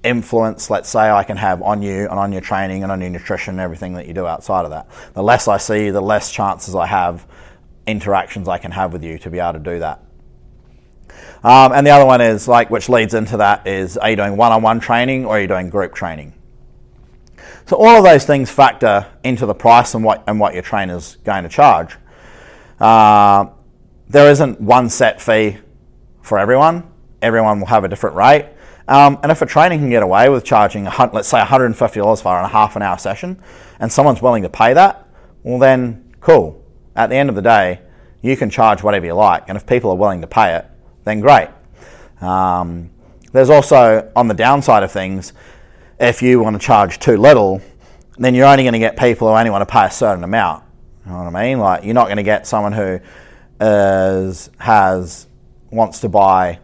influence, 0.04 0.68
let's 0.68 0.90
say, 0.90 1.08
I 1.10 1.24
can 1.24 1.38
have 1.38 1.62
on 1.62 1.80
you 1.80 2.02
and 2.02 2.18
on 2.18 2.30
your 2.30 2.42
training 2.42 2.82
and 2.82 2.92
on 2.92 3.00
your 3.00 3.08
nutrition 3.08 3.52
and 3.52 3.60
everything 3.60 3.94
that 3.94 4.06
you 4.06 4.12
do 4.12 4.26
outside 4.26 4.66
of 4.66 4.72
that. 4.72 4.90
The 5.14 5.22
less 5.22 5.48
I 5.48 5.56
see 5.56 5.86
you, 5.86 5.92
the 5.92 6.02
less 6.02 6.30
chances 6.30 6.74
I 6.74 6.84
have, 6.84 7.26
interactions 7.86 8.46
I 8.46 8.58
can 8.58 8.72
have 8.72 8.92
with 8.92 9.02
you 9.02 9.16
to 9.20 9.30
be 9.30 9.38
able 9.38 9.54
to 9.54 9.58
do 9.58 9.78
that. 9.78 10.02
Um, 11.44 11.72
and 11.72 11.86
the 11.86 11.90
other 11.90 12.04
one 12.04 12.20
is 12.20 12.48
like, 12.48 12.70
which 12.70 12.88
leads 12.88 13.14
into 13.14 13.36
that 13.36 13.66
is, 13.66 13.96
are 13.96 14.10
you 14.10 14.16
doing 14.16 14.36
one-on-one 14.36 14.80
training 14.80 15.24
or 15.24 15.36
are 15.36 15.40
you 15.40 15.46
doing 15.46 15.70
group 15.70 15.94
training? 15.94 16.34
So 17.66 17.76
all 17.76 17.98
of 17.98 18.04
those 18.04 18.24
things 18.24 18.50
factor 18.50 19.06
into 19.22 19.46
the 19.46 19.54
price 19.54 19.94
and 19.94 20.02
what 20.02 20.24
and 20.26 20.40
what 20.40 20.54
your 20.54 20.62
trainer's 20.62 21.16
going 21.16 21.42
to 21.42 21.50
charge. 21.50 21.96
Uh, 22.80 23.46
there 24.08 24.30
isn't 24.30 24.60
one 24.60 24.88
set 24.88 25.20
fee 25.20 25.58
for 26.22 26.38
everyone. 26.38 26.90
Everyone 27.20 27.60
will 27.60 27.66
have 27.66 27.84
a 27.84 27.88
different 27.88 28.16
rate. 28.16 28.46
Um, 28.88 29.18
and 29.22 29.30
if 29.30 29.42
a 29.42 29.46
trainer 29.46 29.76
can 29.76 29.90
get 29.90 30.02
away 30.02 30.30
with 30.30 30.44
charging, 30.44 30.84
let's 30.84 31.28
say 31.28 31.38
$150 31.40 32.22
for 32.22 32.38
a 32.38 32.48
half 32.48 32.74
an 32.74 32.80
hour 32.80 32.96
session, 32.96 33.38
and 33.78 33.92
someone's 33.92 34.22
willing 34.22 34.44
to 34.44 34.48
pay 34.48 34.72
that, 34.72 35.06
well 35.42 35.58
then, 35.58 36.14
cool. 36.20 36.64
At 36.96 37.10
the 37.10 37.16
end 37.16 37.28
of 37.28 37.34
the 37.34 37.42
day, 37.42 37.82
you 38.22 38.34
can 38.36 38.48
charge 38.48 38.82
whatever 38.82 39.04
you 39.04 39.12
like, 39.12 39.44
and 39.48 39.58
if 39.58 39.66
people 39.66 39.90
are 39.90 39.96
willing 39.96 40.22
to 40.22 40.26
pay 40.26 40.56
it, 40.56 40.66
then 41.08 41.20
great. 41.20 41.48
Um, 42.20 42.90
there's 43.32 43.50
also, 43.50 44.10
on 44.16 44.28
the 44.28 44.34
downside 44.34 44.82
of 44.82 44.92
things, 44.92 45.32
if 45.98 46.22
you 46.22 46.40
want 46.40 46.60
to 46.60 46.64
charge 46.64 46.98
too 46.98 47.16
little, 47.16 47.60
then 48.16 48.34
you're 48.34 48.46
only 48.46 48.64
going 48.64 48.72
to 48.72 48.78
get 48.78 48.96
people 48.96 49.28
who 49.28 49.34
only 49.34 49.50
want 49.50 49.66
to 49.66 49.72
pay 49.72 49.86
a 49.86 49.90
certain 49.90 50.24
amount. 50.24 50.64
You 51.04 51.12
know 51.12 51.24
what 51.24 51.34
I 51.34 51.44
mean? 51.44 51.58
Like, 51.58 51.84
you're 51.84 51.94
not 51.94 52.06
going 52.06 52.16
to 52.18 52.22
get 52.22 52.46
someone 52.46 52.72
who 52.72 53.00
is, 53.60 54.50
has 54.58 55.26
wants 55.70 56.00
to 56.00 56.08
buy, 56.08 56.58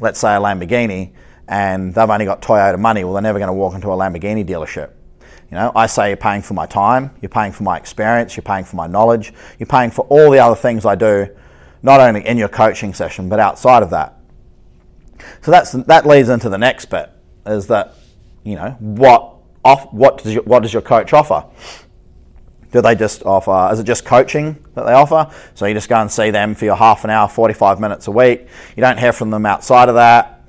let's 0.00 0.18
say, 0.18 0.34
a 0.34 0.38
Lamborghini, 0.38 1.12
and 1.46 1.94
they've 1.94 2.10
only 2.10 2.24
got 2.24 2.42
Toyota 2.42 2.78
money. 2.78 3.04
Well, 3.04 3.14
they're 3.14 3.22
never 3.22 3.38
going 3.38 3.48
to 3.48 3.54
walk 3.54 3.74
into 3.74 3.88
a 3.88 3.96
Lamborghini 3.96 4.46
dealership. 4.46 4.90
You 5.50 5.56
know, 5.56 5.72
I 5.74 5.86
say 5.86 6.08
you're 6.08 6.18
paying 6.18 6.42
for 6.42 6.52
my 6.54 6.66
time, 6.66 7.10
you're 7.22 7.30
paying 7.30 7.52
for 7.52 7.62
my 7.62 7.78
experience, 7.78 8.36
you're 8.36 8.42
paying 8.42 8.64
for 8.64 8.76
my 8.76 8.86
knowledge, 8.86 9.32
you're 9.58 9.66
paying 9.66 9.90
for 9.90 10.02
all 10.06 10.30
the 10.30 10.40
other 10.40 10.56
things 10.56 10.84
I 10.84 10.94
do 10.94 11.28
not 11.82 12.00
only 12.00 12.26
in 12.26 12.38
your 12.38 12.48
coaching 12.48 12.94
session, 12.94 13.28
but 13.28 13.40
outside 13.40 13.82
of 13.82 13.90
that. 13.90 14.18
So 15.42 15.50
that's, 15.50 15.72
that 15.72 16.06
leads 16.06 16.28
into 16.28 16.48
the 16.48 16.58
next 16.58 16.86
bit 16.86 17.10
is 17.46 17.66
that, 17.68 17.94
you 18.44 18.54
know, 18.54 18.76
what, 18.78 19.34
off, 19.64 19.92
what, 19.92 20.22
does 20.22 20.34
your, 20.34 20.42
what 20.42 20.62
does 20.62 20.72
your 20.72 20.82
coach 20.82 21.12
offer? 21.12 21.44
Do 22.70 22.82
they 22.82 22.94
just 22.94 23.24
offer, 23.24 23.70
is 23.72 23.80
it 23.80 23.84
just 23.84 24.04
coaching 24.04 24.62
that 24.74 24.84
they 24.84 24.92
offer? 24.92 25.32
So 25.54 25.66
you 25.66 25.74
just 25.74 25.88
go 25.88 25.96
and 25.96 26.10
see 26.10 26.30
them 26.30 26.54
for 26.54 26.66
your 26.66 26.76
half 26.76 27.04
an 27.04 27.10
hour, 27.10 27.28
45 27.28 27.80
minutes 27.80 28.08
a 28.08 28.10
week. 28.10 28.46
You 28.76 28.82
don't 28.82 28.98
hear 28.98 29.12
from 29.12 29.30
them 29.30 29.46
outside 29.46 29.88
of 29.88 29.94
that. 29.94 30.44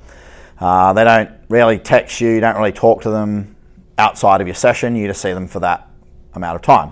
Uh, 0.60 0.92
they 0.94 1.06
don't 1.06 1.32
really 1.48 1.80
text 1.80 2.20
you, 2.20 2.32
you 2.32 2.42
don't 2.42 2.58
really 2.58 2.74
talk 2.74 3.04
to 3.04 3.10
them 3.10 3.56
outside 3.98 4.42
of 4.42 4.48
your 4.48 4.56
session. 4.56 4.96
You 4.96 5.08
just 5.08 5.22
see 5.22 5.34
them 5.34 5.48
for 5.48 5.60
that 5.62 5.88
amount 6.34 6.56
of 6.56 6.62
time. 6.62 6.92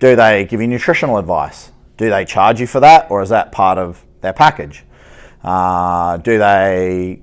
Do 0.00 0.16
they 0.16 0.44
give 0.44 0.60
you 0.60 0.66
nutritional 0.66 1.18
advice? 1.18 1.70
Do 1.96 2.10
they 2.10 2.24
charge 2.24 2.60
you 2.60 2.66
for 2.66 2.80
that, 2.80 3.10
or 3.10 3.22
is 3.22 3.28
that 3.28 3.52
part 3.52 3.78
of 3.78 4.04
their 4.20 4.32
package? 4.32 4.84
Uh, 5.42 6.16
do 6.18 6.38
they 6.38 7.20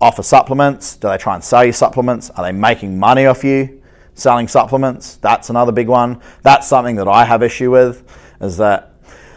offer 0.00 0.22
supplements? 0.22 0.96
Do 0.96 1.08
they 1.08 1.18
try 1.18 1.34
and 1.34 1.42
sell 1.42 1.64
you 1.64 1.72
supplements? 1.72 2.30
Are 2.30 2.44
they 2.44 2.52
making 2.52 2.98
money 2.98 3.26
off 3.26 3.44
you? 3.44 3.82
selling 4.14 4.48
supplements. 4.48 5.16
That's 5.16 5.50
another 5.50 5.72
big 5.72 5.88
one. 5.88 6.20
That's 6.42 6.66
something 6.66 6.96
that 6.96 7.08
I 7.08 7.24
have 7.24 7.42
issue 7.42 7.70
with 7.70 8.04
is 8.40 8.56
that 8.58 8.94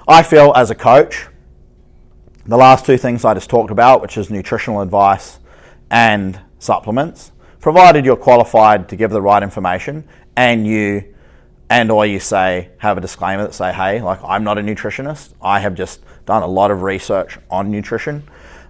I 0.07 0.23
feel 0.23 0.53
as 0.55 0.69
a 0.69 0.75
coach, 0.75 1.27
the 2.45 2.57
last 2.57 2.85
two 2.85 2.97
things 2.97 3.25
I 3.25 3.33
just 3.33 3.49
talked 3.49 3.71
about, 3.71 4.01
which 4.01 4.17
is 4.17 4.29
nutritional 4.29 4.81
advice 4.81 5.39
and 5.89 6.39
supplements, 6.59 7.31
provided 7.59 8.05
you're 8.05 8.15
qualified 8.15 8.89
to 8.89 8.95
give 8.95 9.11
the 9.11 9.21
right 9.21 9.41
information 9.41 10.07
and 10.35 10.67
you 10.67 11.14
and 11.69 11.91
or 11.91 12.05
you 12.05 12.19
say 12.19 12.69
have 12.77 12.97
a 12.97 13.01
disclaimer 13.01 13.43
that 13.43 13.53
say 13.53 13.73
hey 13.73 14.01
like 14.01 14.19
i'm 14.23 14.43
not 14.43 14.57
a 14.57 14.61
nutritionist 14.61 15.33
i 15.41 15.59
have 15.59 15.73
just 15.75 16.01
done 16.25 16.43
a 16.43 16.47
lot 16.47 16.71
of 16.71 16.81
research 16.81 17.37
on 17.49 17.71
nutrition 17.71 18.23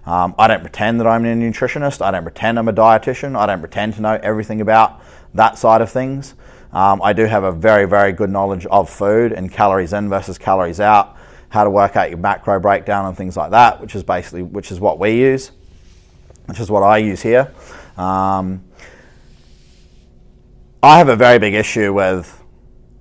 um, 0.06 0.34
i 0.38 0.46
don't 0.46 0.60
pretend 0.60 0.98
that 1.00 1.06
i'm 1.06 1.24
a 1.24 1.34
nutritionist 1.34 2.00
i 2.00 2.10
don't 2.10 2.22
pretend 2.22 2.58
i'm 2.58 2.68
a 2.68 2.72
dietitian 2.72 3.36
i 3.36 3.46
don't 3.46 3.60
pretend 3.60 3.94
to 3.94 4.00
know 4.00 4.18
everything 4.22 4.60
about 4.60 5.02
that 5.36 5.58
side 5.58 5.80
of 5.80 5.90
things. 5.90 6.34
Um, 6.72 7.00
I 7.02 7.12
do 7.12 7.24
have 7.24 7.44
a 7.44 7.52
very, 7.52 7.86
very 7.86 8.12
good 8.12 8.30
knowledge 8.30 8.66
of 8.66 8.90
food 8.90 9.32
and 9.32 9.50
calories 9.50 9.92
in 9.92 10.08
versus 10.08 10.36
calories 10.36 10.80
out, 10.80 11.16
how 11.48 11.64
to 11.64 11.70
work 11.70 11.96
out 11.96 12.10
your 12.10 12.18
macro 12.18 12.58
breakdown 12.58 13.06
and 13.06 13.16
things 13.16 13.36
like 13.36 13.52
that, 13.52 13.80
which 13.80 13.94
is 13.94 14.02
basically 14.02 14.42
which 14.42 14.72
is 14.72 14.80
what 14.80 14.98
we 14.98 15.12
use, 15.12 15.52
which 16.46 16.60
is 16.60 16.70
what 16.70 16.82
I 16.82 16.98
use 16.98 17.22
here. 17.22 17.52
Um, 17.96 18.64
I 20.82 20.98
have 20.98 21.08
a 21.08 21.16
very 21.16 21.38
big 21.38 21.54
issue 21.54 21.92
with 21.92 22.42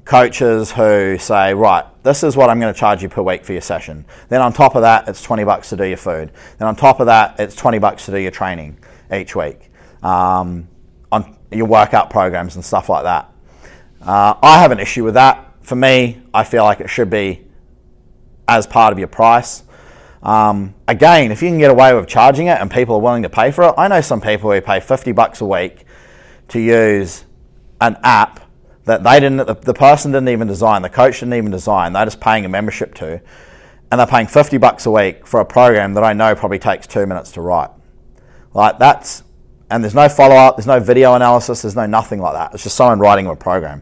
coaches 0.05 0.71
who 0.71 1.17
say, 1.17 1.53
right, 1.53 1.83
this 2.03 2.23
is 2.23 2.37
what 2.37 2.49
I'm 2.49 2.59
going 2.59 2.73
to 2.73 2.79
charge 2.79 3.01
you 3.01 3.09
per 3.09 3.23
week 3.23 3.43
for 3.43 3.51
your 3.51 3.61
session. 3.61 4.05
Then 4.29 4.41
on 4.41 4.53
top 4.53 4.75
of 4.75 4.83
that, 4.83 5.07
it's 5.09 5.21
20 5.23 5.43
bucks 5.43 5.69
to 5.69 5.77
do 5.77 5.83
your 5.83 5.97
food. 5.97 6.31
Then 6.59 6.67
on 6.67 6.75
top 6.75 6.99
of 6.99 7.07
that, 7.07 7.39
it's 7.39 7.55
20 7.55 7.79
bucks 7.79 8.05
to 8.05 8.11
do 8.11 8.19
your 8.19 8.31
training 8.31 8.77
each 9.11 9.35
week. 9.35 9.71
Um, 10.03 10.67
on 11.11 11.35
your 11.51 11.65
workout 11.65 12.09
programs 12.11 12.55
and 12.55 12.63
stuff 12.63 12.89
like 12.89 13.03
that. 13.03 13.31
Uh, 14.01 14.35
I 14.41 14.59
have 14.59 14.71
an 14.71 14.79
issue 14.79 15.03
with 15.03 15.15
that. 15.15 15.51
For 15.61 15.75
me, 15.75 16.21
I 16.33 16.43
feel 16.43 16.63
like 16.63 16.79
it 16.79 16.89
should 16.89 17.09
be 17.09 17.43
as 18.47 18.67
part 18.67 18.93
of 18.93 18.99
your 18.99 19.07
price. 19.07 19.63
Um, 20.21 20.75
again, 20.87 21.31
if 21.31 21.41
you 21.41 21.49
can 21.49 21.57
get 21.57 21.71
away 21.71 21.93
with 21.95 22.07
charging 22.07 22.47
it 22.47 22.59
and 22.59 22.69
people 22.69 22.95
are 22.95 23.01
willing 23.01 23.23
to 23.23 23.29
pay 23.29 23.49
for 23.49 23.63
it, 23.63 23.73
I 23.77 23.87
know 23.87 24.01
some 24.01 24.21
people 24.21 24.51
who 24.51 24.61
pay 24.61 24.79
50 24.79 25.11
bucks 25.13 25.41
a 25.41 25.45
week 25.45 25.85
to 26.49 26.59
use 26.59 27.25
an 27.81 27.97
app 28.03 28.44
that 28.85 29.03
they 29.03 29.19
didn't, 29.19 29.45
the, 29.61 29.73
person 29.73 30.11
didn't 30.11 30.29
even 30.29 30.47
design, 30.47 30.81
the 30.81 30.89
coach 30.89 31.19
didn't 31.19 31.33
even 31.33 31.51
design, 31.51 31.93
they're 31.93 32.05
just 32.05 32.21
paying 32.21 32.45
a 32.45 32.49
membership 32.49 32.93
to, 32.95 33.21
and 33.91 33.99
they're 33.99 34.07
paying 34.07 34.27
50 34.27 34.57
bucks 34.57 34.85
a 34.85 34.91
week 34.91 35.27
for 35.27 35.39
a 35.39 35.45
program 35.45 35.93
that 35.95 36.03
I 36.03 36.13
know 36.13 36.35
probably 36.35 36.59
takes 36.59 36.87
two 36.87 37.05
minutes 37.05 37.31
to 37.33 37.41
write. 37.41 37.71
Like, 38.53 38.79
that's 38.79 39.23
and 39.69 39.83
there's 39.83 39.95
no 39.95 40.07
follow 40.07 40.35
up, 40.35 40.57
there's 40.57 40.67
no 40.67 40.79
video 40.79 41.15
analysis, 41.15 41.63
there's 41.63 41.75
no 41.75 41.85
nothing 41.85 42.19
like 42.19 42.33
that. 42.33 42.53
It's 42.53 42.63
just 42.63 42.75
someone 42.75 42.99
writing 42.99 43.25
a 43.27 43.35
program. 43.35 43.81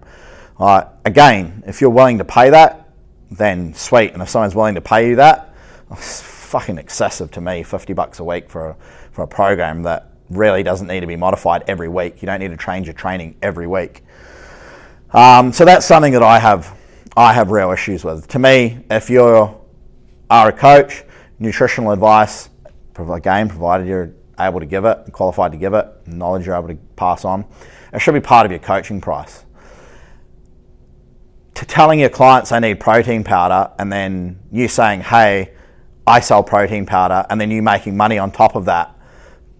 Uh, 0.57 0.85
again, 1.03 1.63
if 1.67 1.81
you're 1.81 1.89
willing 1.89 2.19
to 2.19 2.25
pay 2.25 2.49
that, 2.51 2.89
then 3.31 3.73
sweet. 3.73 4.13
And 4.13 4.21
if 4.21 4.29
someone's 4.29 4.55
willing 4.55 4.75
to 4.75 4.81
pay 4.81 5.09
you 5.09 5.15
that, 5.17 5.53
it's 5.91 6.21
fucking 6.21 6.77
excessive 6.77 7.31
to 7.31 7.41
me. 7.41 7.63
Fifty 7.63 7.93
bucks 7.93 8.19
a 8.19 8.23
week 8.23 8.49
for 8.49 8.69
a, 8.69 8.77
for 9.11 9.23
a 9.23 9.27
program 9.27 9.83
that 9.83 10.11
really 10.29 10.63
doesn't 10.63 10.87
need 10.87 11.01
to 11.01 11.07
be 11.07 11.15
modified 11.15 11.63
every 11.67 11.89
week. 11.89 12.21
You 12.21 12.27
don't 12.27 12.39
need 12.39 12.51
to 12.51 12.57
change 12.57 12.87
your 12.87 12.93
training 12.93 13.35
every 13.41 13.67
week. 13.67 14.03
Um, 15.13 15.53
so 15.53 15.63
that's 15.63 15.85
something 15.85 16.13
that 16.13 16.23
I 16.23 16.39
have 16.39 16.75
I 17.15 17.33
have 17.33 17.51
real 17.51 17.71
issues 17.71 18.03
with. 18.03 18.27
To 18.29 18.39
me, 18.39 18.79
if 18.89 19.11
you 19.11 19.21
are 19.21 20.49
a 20.49 20.51
coach, 20.51 21.03
nutritional 21.37 21.91
advice, 21.91 22.49
again, 22.97 23.49
provided 23.49 23.85
you're 23.85 24.15
able 24.39 24.59
to 24.59 24.65
give 24.65 24.85
it, 24.85 25.11
qualified 25.11 25.51
to 25.51 25.57
give 25.59 25.75
it, 25.75 25.85
knowledge 26.07 26.47
you're 26.47 26.55
able 26.55 26.69
to 26.69 26.77
pass 26.95 27.23
on. 27.23 27.45
It 27.93 27.99
should 27.99 28.15
be 28.15 28.19
part 28.19 28.47
of 28.47 28.51
your 28.51 28.59
coaching 28.59 28.99
price. 28.99 29.45
To 31.53 31.65
telling 31.65 31.99
your 31.99 32.09
clients 32.09 32.49
they 32.49 32.59
need 32.59 32.79
protein 32.79 33.23
powder 33.23 33.71
and 33.77 33.93
then 33.93 34.39
you 34.51 34.67
saying, 34.67 35.01
hey, 35.01 35.53
I 36.07 36.19
sell 36.21 36.41
protein 36.41 36.87
powder, 36.87 37.25
and 37.29 37.39
then 37.39 37.51
you 37.51 37.61
making 37.61 37.95
money 37.95 38.17
on 38.17 38.31
top 38.31 38.55
of 38.55 38.65
that, 38.65 38.93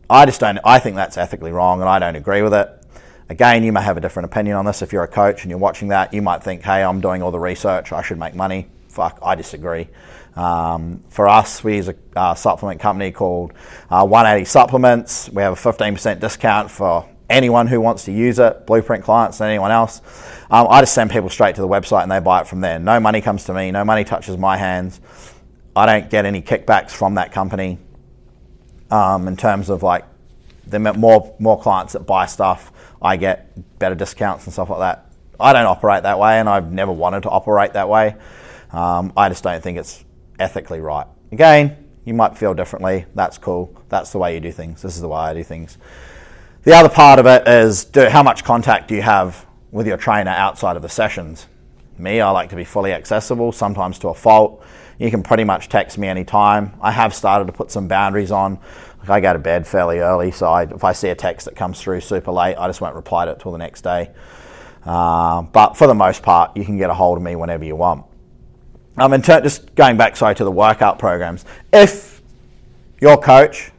I 0.10 0.26
just 0.26 0.40
don't, 0.40 0.60
I 0.66 0.80
think 0.80 0.96
that's 0.96 1.16
ethically 1.16 1.52
wrong 1.52 1.80
and 1.80 1.88
I 1.88 2.00
don't 2.00 2.16
agree 2.16 2.42
with 2.42 2.56
it. 2.56 2.83
Again, 3.30 3.64
you 3.64 3.72
may 3.72 3.82
have 3.82 3.98
a 3.98 4.02
different 4.02 4.26
opinion 4.26 4.58
on 4.58 4.66
this. 4.66 4.82
If 4.82 4.92
you're 4.92 5.04
a 5.04 5.08
coach 5.08 5.44
and 5.44 5.50
you're 5.50 5.60
watching 5.60 5.90
that, 5.90 6.14
you 6.14 6.22
might 6.22 6.44
think, 6.44 6.62
hey, 6.62 6.84
I'm 6.84 7.02
doing 7.02 7.22
all 7.22 7.32
the 7.32 7.40
research, 7.40 7.92
I 7.92 8.02
should 8.02 8.20
make 8.20 8.36
money. 8.36 8.68
Fuck, 8.90 9.20
I 9.24 9.36
disagree. 9.36 9.88
Um, 10.36 11.04
for 11.10 11.28
us, 11.28 11.64
we 11.64 11.78
use 11.78 11.90
a 11.90 11.96
uh, 12.16 12.36
supplement 12.36 12.80
company 12.80 13.12
called 13.12 13.54
uh, 13.90 14.06
180 14.06 14.46
Supplements. 14.46 15.30
We 15.30 15.42
have 15.42 15.54
a 15.54 15.56
15% 15.56 16.20
discount 16.20 16.70
for 16.70 17.10
anyone 17.30 17.68
who 17.68 17.82
wants 17.82 18.06
to 18.06 18.12
use 18.12 18.40
it, 18.40 18.66
Blueprint 18.68 19.04
clients 19.04 19.40
and 19.42 19.50
anyone 19.50 19.72
else. 19.72 20.02
Um, 20.52 20.68
I 20.70 20.82
just 20.82 20.94
send 20.94 21.10
people 21.12 21.30
straight 21.30 21.56
to 21.56 21.62
the 21.62 21.68
website 21.68 22.04
and 22.04 22.12
they 22.12 22.20
buy 22.20 22.42
it 22.42 22.48
from 22.48 22.62
there. 22.62 22.78
No 22.80 23.00
money 23.00 23.22
comes 23.22 23.46
to 23.46 23.54
me, 23.54 23.72
no 23.72 23.84
money 23.84 24.04
touches 24.04 24.38
my 24.38 24.58
hands. 24.58 25.00
I 25.76 25.86
don't 25.86 26.10
get 26.10 26.26
any 26.26 26.42
kickbacks 26.42 26.92
from 26.92 27.16
that 27.16 27.32
company 27.32 27.80
um, 28.92 29.28
in 29.28 29.36
terms 29.36 29.70
of 29.70 29.82
like 29.82 30.06
the 30.68 30.80
more 30.80 31.36
more 31.40 31.60
clients 31.60 31.94
that 31.94 32.02
buy 32.02 32.26
stuff. 32.26 32.72
I 33.02 33.18
get 33.18 33.80
better 33.80 33.96
discounts 33.96 34.46
and 34.46 34.54
stuff 34.54 34.70
like 34.70 34.80
that. 34.80 35.10
I 35.40 35.52
don't 35.54 35.66
operate 35.66 36.04
that 36.04 36.20
way, 36.20 36.40
and 36.40 36.48
I've 36.48 36.72
never 36.72 36.92
wanted 36.92 37.24
to 37.24 37.30
operate 37.30 37.74
that 37.74 37.90
way. 37.90 38.16
Um, 38.72 39.14
I 39.18 39.30
just 39.30 39.44
don't 39.44 39.62
think 39.62 39.78
it's 39.78 40.04
ethically 40.40 40.80
right. 40.80 41.08
Again, 41.32 41.90
you 42.06 42.14
might 42.14 42.38
feel 42.38 42.54
differently. 42.54 43.06
That's 43.16 43.38
cool. 43.38 43.76
That's 43.90 44.12
the 44.12 44.20
way 44.20 44.34
you 44.34 44.40
do 44.40 44.52
things. 44.52 44.82
This 44.82 44.96
is 44.96 45.02
the 45.02 45.08
way 45.08 45.20
I 45.20 45.34
do 45.34 45.44
things. 45.44 45.78
The 46.64 46.74
other 46.74 46.90
part 46.90 47.20
of 47.20 47.26
it 47.26 47.48
is 47.48 47.86
do, 47.86 48.08
how 48.08 48.24
much 48.24 48.44
contact 48.44 48.88
do 48.88 48.96
you 48.96 49.02
have 49.02 49.46
with 49.72 49.86
your 49.86 49.98
trainer 49.98 50.32
outside 50.32 50.76
of 50.76 50.82
the 50.82 50.90
sessions? 50.90 51.48
Me, 51.98 52.22
I 52.22 52.30
like 52.32 52.50
to 52.50 52.56
be 52.56 52.64
fully 52.64 52.94
accessible, 52.94 53.52
sometimes 53.52 54.00
to 54.00 54.08
a 54.08 54.14
fault. 54.14 54.64
You 54.98 55.12
can 55.12 55.24
pretty 55.24 55.44
much 55.44 55.70
text 55.70 55.98
me 55.98 56.08
anytime. 56.08 56.74
I 56.82 56.92
have 56.92 57.14
started 57.14 57.46
to 57.48 57.54
put 57.54 57.72
some 57.72 57.88
boundaries 57.88 58.32
on. 58.32 58.60
I 59.10 59.20
go 59.20 59.34
to 59.34 59.40
bed 59.40 59.68
fairly 59.68 60.00
early, 60.00 60.32
so 60.32 60.48
I, 60.48 60.64
if 60.64 60.84
I 60.84 60.94
see 60.94 61.10
a 61.10 61.16
text 61.16 61.46
that 61.46 61.56
comes 61.56 61.82
through 61.82 62.02
super 62.02 62.32
late, 62.32 62.56
I 62.56 62.68
just 62.68 62.82
won't 62.82 62.96
reply 62.96 63.26
to 63.26 63.32
it 63.32 63.40
till 63.40 63.52
the 63.52 63.58
next 63.58 63.82
day. 63.82 64.12
Uh, 64.86 65.42
but 65.42 65.76
for 65.76 65.88
the 65.88 65.94
most 65.94 66.24
part, 66.24 66.56
you 66.56 66.66
can 66.66 66.78
get 66.78 66.90
a 66.90 66.94
hold 66.94 67.18
of 67.18 67.24
me 67.24 67.36
whenever 67.36 67.66
you 67.66 67.76
want. 67.76 68.06
Um, 68.98 69.14
and 69.14 69.24
just 69.24 69.74
going 69.76 69.98
back, 69.98 70.16
sorry, 70.16 70.36
to 70.36 70.44
the 70.44 70.52
workout 70.52 71.00
programs. 71.00 71.46
If 71.72 72.22
your 73.02 73.18
coach, 73.18 73.72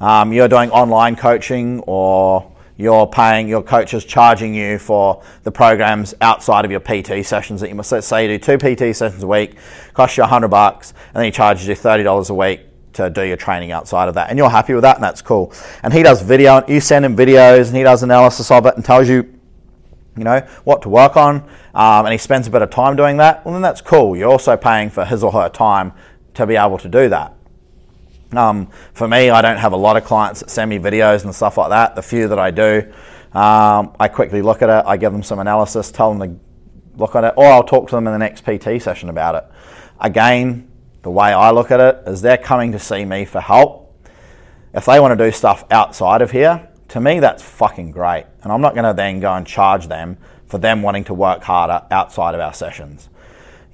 um, 0.00 0.32
you're 0.32 0.48
doing 0.48 0.70
online 0.70 1.16
coaching 1.16 1.80
or 1.86 2.52
you're 2.76 3.06
paying 3.06 3.48
your 3.48 3.62
coach 3.62 3.94
is 3.94 4.04
charging 4.04 4.54
you 4.54 4.78
for 4.78 5.22
the 5.44 5.50
programs 5.50 6.14
outside 6.20 6.66
of 6.66 6.70
your 6.70 6.80
PT 6.80 7.24
sessions 7.24 7.62
that 7.62 7.68
you 7.68 7.74
must 7.74 8.02
say 8.02 8.30
you 8.30 8.38
do 8.38 8.58
two 8.58 8.58
PT 8.58 8.94
sessions 8.94 9.22
a 9.22 9.26
week, 9.26 9.56
cost 9.94 10.18
you 10.18 10.24
hundred 10.24 10.48
bucks, 10.48 10.90
and 10.90 11.16
then 11.16 11.24
he 11.24 11.30
charges 11.30 11.66
you 11.66 11.74
thirty 11.74 12.02
dollars 12.02 12.28
a 12.28 12.34
week 12.34 12.60
to 12.96 13.10
do 13.10 13.22
your 13.22 13.36
training 13.36 13.72
outside 13.72 14.08
of 14.08 14.14
that, 14.14 14.28
and 14.30 14.38
you're 14.38 14.50
happy 14.50 14.74
with 14.74 14.82
that, 14.82 14.96
and 14.96 15.04
that's 15.04 15.22
cool. 15.22 15.52
And 15.82 15.92
he 15.92 16.02
does 16.02 16.20
video, 16.22 16.64
you 16.66 16.80
send 16.80 17.04
him 17.04 17.16
videos, 17.16 17.68
and 17.68 17.76
he 17.76 17.82
does 17.82 18.02
analysis 18.02 18.50
of 18.50 18.66
it, 18.66 18.76
and 18.76 18.84
tells 18.84 19.08
you 19.08 19.32
you 20.16 20.24
know, 20.24 20.40
what 20.64 20.82
to 20.82 20.88
work 20.88 21.16
on, 21.16 21.42
um, 21.74 22.06
and 22.06 22.12
he 22.12 22.18
spends 22.18 22.46
a 22.46 22.50
bit 22.50 22.62
of 22.62 22.70
time 22.70 22.96
doing 22.96 23.18
that, 23.18 23.44
well, 23.44 23.52
then 23.52 23.62
that's 23.62 23.80
cool. 23.80 24.16
You're 24.16 24.30
also 24.30 24.56
paying 24.56 24.90
for 24.90 25.04
his 25.04 25.22
or 25.22 25.30
her 25.32 25.48
time 25.48 25.92
to 26.34 26.46
be 26.46 26.56
able 26.56 26.78
to 26.78 26.88
do 26.88 27.08
that. 27.10 27.34
Um, 28.32 28.68
for 28.92 29.06
me, 29.06 29.30
I 29.30 29.42
don't 29.42 29.58
have 29.58 29.72
a 29.72 29.76
lot 29.76 29.96
of 29.96 30.04
clients 30.04 30.40
that 30.40 30.50
send 30.50 30.70
me 30.70 30.78
videos 30.78 31.24
and 31.24 31.34
stuff 31.34 31.58
like 31.58 31.68
that. 31.68 31.94
The 31.94 32.02
few 32.02 32.28
that 32.28 32.38
I 32.38 32.50
do, 32.50 32.92
um, 33.32 33.94
I 34.00 34.08
quickly 34.08 34.42
look 34.42 34.62
at 34.62 34.68
it, 34.68 34.84
I 34.86 34.96
give 34.96 35.12
them 35.12 35.22
some 35.22 35.38
analysis, 35.38 35.90
tell 35.90 36.14
them 36.14 36.28
to 36.28 36.40
look 36.98 37.14
at 37.14 37.24
it, 37.24 37.34
or 37.36 37.46
I'll 37.46 37.64
talk 37.64 37.88
to 37.90 37.94
them 37.94 38.06
in 38.06 38.12
the 38.12 38.18
next 38.18 38.44
PT 38.44 38.82
session 38.82 39.08
about 39.08 39.34
it. 39.34 39.44
Again, 40.00 40.70
the 41.06 41.10
way 41.12 41.32
I 41.32 41.52
look 41.52 41.70
at 41.70 41.78
it 41.78 42.02
is 42.08 42.20
they're 42.20 42.36
coming 42.36 42.72
to 42.72 42.80
see 42.80 43.04
me 43.04 43.24
for 43.26 43.40
help. 43.40 43.96
If 44.74 44.86
they 44.86 44.98
want 44.98 45.16
to 45.16 45.24
do 45.24 45.30
stuff 45.30 45.62
outside 45.70 46.20
of 46.20 46.32
here, 46.32 46.68
to 46.88 47.00
me, 47.00 47.20
that's 47.20 47.44
fucking 47.44 47.92
great. 47.92 48.26
And 48.42 48.52
I'm 48.52 48.60
not 48.60 48.74
going 48.74 48.86
to 48.86 48.92
then 48.92 49.20
go 49.20 49.32
and 49.32 49.46
charge 49.46 49.86
them 49.86 50.18
for 50.48 50.58
them 50.58 50.82
wanting 50.82 51.04
to 51.04 51.14
work 51.14 51.44
harder 51.44 51.86
outside 51.92 52.34
of 52.34 52.40
our 52.40 52.52
sessions. 52.52 53.08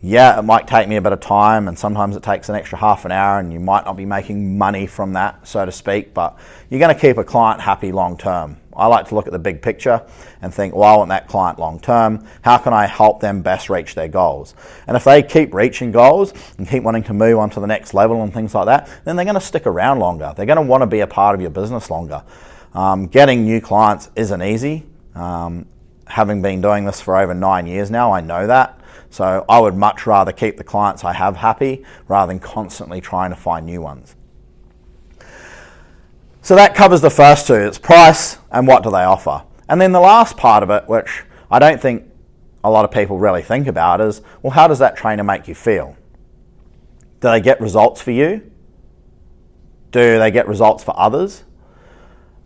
Yeah, 0.05 0.37
it 0.37 0.43
might 0.43 0.67
take 0.67 0.89
me 0.89 0.97
a 0.97 1.01
bit 1.01 1.13
of 1.13 1.21
time, 1.21 1.69
and 1.69 1.79
sometimes 1.79 2.17
it 2.17 2.25
takes 2.25 2.49
an 2.49 2.57
extra 2.57 2.77
half 2.77 3.05
an 3.05 3.13
hour, 3.13 3.39
and 3.39 3.53
you 3.53 3.61
might 3.61 3.85
not 3.85 3.97
be 3.97 4.05
making 4.05 4.59
money 4.59 4.87
from 4.89 5.13
that, 5.13 5.47
so 5.47 5.65
to 5.65 5.71
speak, 5.71 6.13
but 6.13 6.37
you're 6.69 6.81
going 6.81 6.93
to 6.93 7.01
keep 7.01 7.19
a 7.19 7.25
client 7.25 7.61
happy 7.61 7.93
long 7.93 8.19
term. 8.19 8.57
I 8.75 8.87
like 8.89 9.09
to 9.09 9.15
look 9.15 9.27
at 9.27 9.33
the 9.33 9.39
big 9.39 9.63
picture 9.63 10.05
and 10.41 10.53
think, 10.53 10.75
well, 10.75 10.93
I 10.93 10.97
want 10.97 11.11
that 11.11 11.29
client 11.29 11.59
long 11.59 11.79
term. 11.79 12.27
How 12.41 12.59
can 12.59 12.73
I 12.73 12.87
help 12.87 13.21
them 13.21 13.43
best 13.43 13.71
reach 13.71 13.95
their 13.95 14.09
goals? 14.09 14.55
And 14.87 14.97
if 14.97 15.05
they 15.05 15.23
keep 15.23 15.55
reaching 15.55 15.93
goals 15.93 16.33
and 16.59 16.67
keep 16.67 16.83
wanting 16.83 17.05
to 17.05 17.13
move 17.13 17.39
on 17.39 17.51
to 17.51 17.61
the 17.61 17.67
next 17.67 17.95
level 17.95 18.23
and 18.23 18.33
things 18.33 18.55
like 18.55 18.67
that, 18.67 18.89
then 19.05 19.15
they're 19.15 19.25
going 19.27 19.35
to 19.35 19.41
stick 19.41 19.67
around 19.67 20.01
longer. 20.01 20.33
They're 20.37 20.47
going 20.47 20.57
to 20.57 20.63
want 20.63 20.83
to 20.83 20.87
be 20.87 21.01
a 21.01 21.07
part 21.07 21.35
of 21.35 21.41
your 21.41 21.51
business 21.51 21.91
longer. 21.91 22.25
Um, 22.75 23.07
getting 23.07 23.45
new 23.45 23.61
clients 23.61 24.11
isn't 24.17 24.43
easy. 24.43 24.85
Um, 25.15 25.67
having 26.07 26.43
been 26.43 26.61
doing 26.61 26.87
this 26.87 27.01
for 27.01 27.17
over 27.17 27.35
nine 27.35 27.67
years 27.67 27.91
now, 27.91 28.13
I 28.13 28.21
know 28.21 28.47
that. 28.47 28.81
So 29.13 29.45
I 29.47 29.61
would 29.61 29.77
much 29.77 30.07
rather 30.07 30.33
keep 30.33 30.57
the 30.57 30.65
clients 30.65 31.05
I 31.05 31.13
have 31.13 31.37
happy 31.37 31.85
rather 32.09 32.33
than 32.33 32.41
constantly 32.41 33.03
trying 33.03 33.29
to 33.29 33.37
find 33.37 33.67
new 33.67 33.83
ones. 33.83 34.17
So 36.41 36.57
that 36.57 36.75
covers 36.75 37.03
the 37.03 37.11
first 37.11 37.47
two 37.47 37.55
it's 37.55 37.77
price 37.77 38.39
and 38.51 38.67
what 38.67 38.83
do 38.83 38.91
they 38.91 39.05
offer. 39.05 39.45
And 39.69 39.79
then 39.79 39.93
the 39.93 40.01
last 40.01 40.39
part 40.39 40.63
of 40.63 40.71
it, 40.71 40.89
which 40.89 41.25
I 41.51 41.59
don't 41.59 41.79
think 41.79 42.11
a 42.65 42.71
lot 42.71 42.87
of 42.87 42.91
people 42.91 43.19
really 43.19 43.43
think 43.43 43.67
about, 43.67 44.01
is 44.01 44.23
well, 44.41 44.53
how 44.53 44.67
does 44.67 44.79
that 44.79 44.97
trainer 44.97 45.23
make 45.23 45.47
you 45.47 45.55
feel? 45.55 45.95
Do 47.21 47.29
they 47.29 47.43
get 47.43 47.61
results 47.61 48.01
for 48.01 48.13
you? 48.13 48.51
Do 49.91 50.19
they 50.19 50.31
get 50.31 50.49
results 50.49 50.83
for 50.83 50.99
others? 50.99 51.45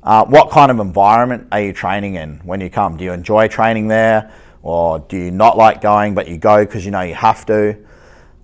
Uh, 0.02 0.24
what 0.24 0.50
kind 0.50 0.72
of 0.72 0.80
environment 0.80 1.46
are 1.52 1.60
you 1.60 1.72
training 1.72 2.16
in 2.16 2.38
when 2.38 2.60
you 2.60 2.70
come? 2.70 2.96
Do 2.96 3.04
you 3.04 3.12
enjoy 3.12 3.46
training 3.46 3.86
there? 3.86 4.32
Or 4.66 4.98
do 4.98 5.16
you 5.16 5.30
not 5.30 5.56
like 5.56 5.80
going 5.80 6.16
but 6.16 6.26
you 6.26 6.38
go 6.38 6.64
because 6.64 6.84
you 6.84 6.90
know 6.90 7.02
you 7.02 7.14
have 7.14 7.46
to? 7.46 7.76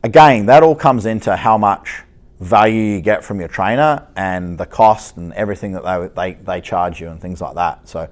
Again, 0.04 0.46
that 0.46 0.62
all 0.62 0.76
comes 0.76 1.04
into 1.04 1.34
how 1.34 1.58
much 1.58 2.04
value 2.38 2.80
you 2.80 3.00
get 3.00 3.24
from 3.24 3.40
your 3.40 3.48
trainer 3.48 4.06
and 4.14 4.56
the 4.56 4.64
cost 4.64 5.16
and 5.16 5.32
everything 5.32 5.72
that 5.72 5.82
they, 6.14 6.34
they, 6.34 6.40
they 6.40 6.60
charge 6.60 7.00
you 7.00 7.08
and 7.08 7.20
things 7.20 7.40
like 7.40 7.56
that. 7.56 7.88
So, 7.88 8.08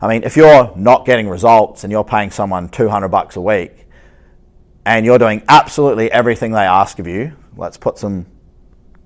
I 0.00 0.06
mean, 0.06 0.22
if 0.22 0.36
you're 0.36 0.72
not 0.76 1.04
getting 1.04 1.28
results 1.28 1.82
and 1.82 1.90
you're 1.90 2.04
paying 2.04 2.30
someone 2.30 2.68
200 2.68 3.08
bucks 3.08 3.34
a 3.34 3.40
week 3.40 3.88
and 4.84 5.04
you're 5.04 5.18
doing 5.18 5.42
absolutely 5.48 6.12
everything 6.12 6.52
they 6.52 6.60
ask 6.60 7.00
of 7.00 7.08
you, 7.08 7.36
let's 7.56 7.76
put 7.76 7.98
some 7.98 8.26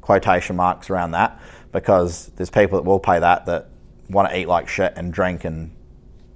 quotation 0.03 0.57
marks 0.57 0.91
around 0.91 1.13
that 1.13 1.41
because 1.73 2.27
there's 2.37 2.51
people 2.51 2.79
that 2.79 2.85
will 2.85 3.01
pay 3.01 3.19
that 3.19 3.47
that 3.47 3.69
want 4.11 4.29
to 4.29 4.39
eat 4.39 4.47
like 4.47 4.69
shit 4.69 4.93
and 4.97 5.11
drink 5.11 5.47
and 5.47 5.75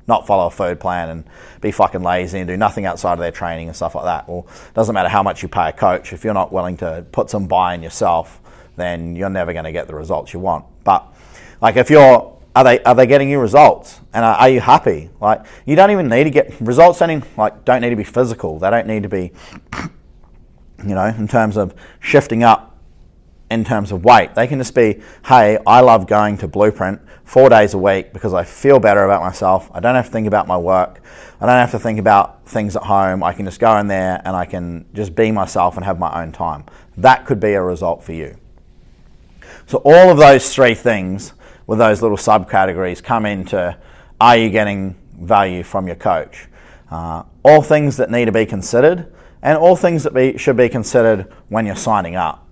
not 0.09 0.27
follow 0.27 0.47
a 0.47 0.51
food 0.51 0.81
plan 0.81 1.09
and 1.09 1.25
be 1.61 1.71
fucking 1.71 2.03
lazy 2.03 2.39
and 2.39 2.49
do 2.49 2.57
nothing 2.57 2.87
outside 2.87 3.15
of 3.15 3.19
their 3.19 3.33
training 3.33 3.69
and 3.69 3.77
stuff 3.77 3.95
like 3.95 4.05
that. 4.05 4.29
Well, 4.29 4.47
it 4.69 4.75
doesn't 4.75 4.95
matter 4.95 5.09
how 5.09 5.23
much 5.23 5.43
you 5.43 5.49
pay 5.49 5.69
a 5.69 5.73
coach. 5.73 6.13
If 6.13 6.25
you're 6.25 6.35
not 6.35 6.53
willing 6.53 6.77
to 6.79 7.05
put 7.13 7.31
some 7.31 7.47
buy 7.47 7.75
in 7.75 7.83
yourself, 7.83 8.41
then 8.77 9.17
you're 9.17 9.31
never 9.31 9.53
going 9.53 9.65
to 9.65 9.73
get 9.73 9.89
the 9.89 9.95
results 9.95 10.33
you 10.33 10.41
want. 10.41 10.65
But 10.85 11.13
like 11.61 11.77
if 11.77 11.91
you're 11.91 12.37
are 12.55 12.65
they 12.65 12.83
are 12.85 12.95
they 12.95 13.07
getting 13.07 13.29
you 13.29 13.39
results 13.39 14.01
and 14.15 14.25
are, 14.25 14.35
are 14.37 14.49
you 14.49 14.61
happy? 14.61 15.11
Like 15.21 15.45
you 15.67 15.77
don't 15.77 15.91
even 15.91 16.09
need 16.09 16.25
to 16.25 16.31
get 16.31 16.59
results. 16.61 16.99
Don't 16.99 17.37
like 17.37 17.65
don't 17.65 17.83
need 17.83 17.91
to 17.91 17.97
be 17.97 18.05
physical. 18.05 18.59
They 18.59 18.71
don't 18.71 18.87
need 18.87 19.03
to 19.03 19.09
be, 19.09 19.33
you 20.79 20.95
know, 20.95 21.07
in 21.07 21.29
terms 21.29 21.57
of 21.57 21.75
shifting 22.01 22.43
up 22.43 22.75
in 23.50 23.65
terms 23.65 23.93
of 23.93 24.05
weight. 24.05 24.35
They 24.35 24.47
can 24.47 24.59
just 24.59 24.75
be, 24.75 25.03
hey, 25.26 25.59
I 25.67 25.81
love 25.81 26.07
going 26.07 26.38
to 26.38 26.49
Blueprint 26.49 27.00
four 27.25 27.49
days 27.49 27.75
a 27.75 27.79
week 27.79 28.12
because 28.12 28.35
I 28.35 28.45
feel 28.45 28.81
better 28.81 29.05
about 29.05 29.23
myself. 29.23 29.71
I 29.73 29.81
don't 29.81 29.95
have 29.95 30.07
to 30.07 30.12
think 30.12 30.26
about 30.26 30.47
my 30.47 30.57
work. 30.57 31.00
I 31.41 31.47
don't 31.47 31.57
have 31.57 31.71
to 31.73 31.79
think 31.79 31.99
about 31.99 32.47
things 32.47 32.76
at 32.76 32.83
home. 32.83 33.23
I 33.23 33.33
can 33.33 33.45
just 33.45 33.61
go 33.61 33.76
in 33.79 33.88
there 33.88 34.21
and 34.25 34.35
I 34.35 34.47
can 34.47 34.87
just 34.95 35.15
be 35.15 35.31
myself 35.31 35.76
and 35.76 35.85
have 35.85 35.99
my 35.99 36.23
own 36.23 36.33
time. 36.33 36.65
That 36.97 37.26
could 37.26 37.41
be 37.41 37.53
a 37.53 37.62
result 37.62 38.03
for 38.03 38.12
you. 38.12 38.37
So, 39.67 39.79
all 39.85 40.11
of 40.11 40.19
those 40.19 40.55
three 40.55 40.75
things 40.75 41.33
with 41.67 41.79
those 41.79 42.00
little 42.00 42.17
subcategories 42.17 43.03
come 43.03 43.26
into 43.26 43.76
are 44.21 44.37
you 44.37 44.49
getting 44.49 44.97
value 45.21 45.62
from 45.62 45.87
your 45.87 45.97
coach? 45.97 46.47
Uh, 46.91 47.25
all 47.45 47.62
things 47.62 47.97
that 47.99 48.11
need 48.11 48.26
to 48.26 48.33
be 48.33 48.47
considered 48.47 49.12
and 49.43 49.59
all 49.59 49.76
things 49.76 50.05
that 50.05 50.15
be, 50.15 50.38
should 50.38 50.57
be 50.57 50.69
considered 50.69 51.33
when 51.49 51.67
you're 51.67 51.76
signing 51.76 52.17
up. 52.17 52.46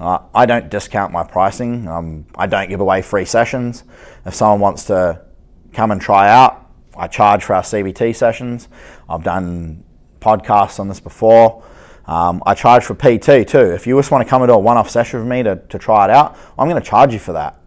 Uh, 0.00 0.18
I 0.34 0.46
don't 0.46 0.70
discount 0.70 1.12
my 1.12 1.22
pricing. 1.22 1.86
Um, 1.86 2.24
I 2.34 2.46
don't 2.46 2.70
give 2.70 2.80
away 2.80 3.02
free 3.02 3.26
sessions. 3.26 3.84
If 4.24 4.34
someone 4.34 4.60
wants 4.60 4.84
to 4.84 5.20
come 5.74 5.90
and 5.90 6.00
try 6.00 6.30
out, 6.30 6.70
I 6.96 7.06
charge 7.06 7.44
for 7.44 7.54
our 7.54 7.62
CBT 7.62 8.16
sessions. 8.16 8.68
I've 9.08 9.22
done 9.22 9.84
podcasts 10.20 10.80
on 10.80 10.88
this 10.88 11.00
before. 11.00 11.62
Um, 12.06 12.42
I 12.46 12.54
charge 12.54 12.84
for 12.84 12.94
PT 12.94 13.46
too. 13.46 13.60
If 13.60 13.86
you 13.86 13.96
just 13.98 14.10
want 14.10 14.26
to 14.26 14.28
come 14.28 14.40
and 14.42 14.48
do 14.48 14.54
a 14.54 14.58
one 14.58 14.78
off 14.78 14.88
session 14.88 15.20
with 15.20 15.28
me 15.28 15.42
to, 15.42 15.56
to 15.56 15.78
try 15.78 16.06
it 16.06 16.10
out, 16.10 16.36
I'm 16.58 16.68
going 16.68 16.82
to 16.82 16.88
charge 16.88 17.12
you 17.12 17.18
for 17.18 17.34
that. 17.34 17.60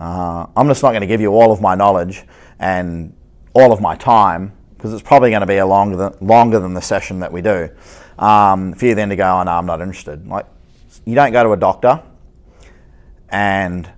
Uh, 0.00 0.46
I'm 0.56 0.66
just 0.68 0.82
not 0.82 0.90
going 0.90 1.02
to 1.02 1.06
give 1.06 1.20
you 1.20 1.32
all 1.32 1.52
of 1.52 1.60
my 1.60 1.74
knowledge 1.74 2.24
and 2.58 3.14
all 3.52 3.72
of 3.72 3.80
my 3.80 3.94
time 3.94 4.52
because 4.74 4.92
it's 4.92 5.02
probably 5.02 5.30
going 5.30 5.42
to 5.42 5.46
be 5.46 5.58
a 5.58 5.66
longer 5.66 5.96
than, 5.96 6.26
longer 6.26 6.58
than 6.60 6.74
the 6.74 6.82
session 6.82 7.20
that 7.20 7.32
we 7.32 7.42
do. 7.42 7.68
Um, 8.18 8.72
for 8.72 8.86
you 8.86 8.94
then 8.94 9.10
to 9.10 9.16
go, 9.16 9.24
oh 9.24 9.42
no, 9.42 9.52
I'm 9.52 9.66
not 9.66 9.80
interested. 9.80 10.26
Like 10.26 10.46
you 11.04 11.14
don't 11.14 11.32
go 11.32 11.42
to 11.44 11.52
a 11.52 11.56
doctor 11.56 12.02
and 13.28 13.88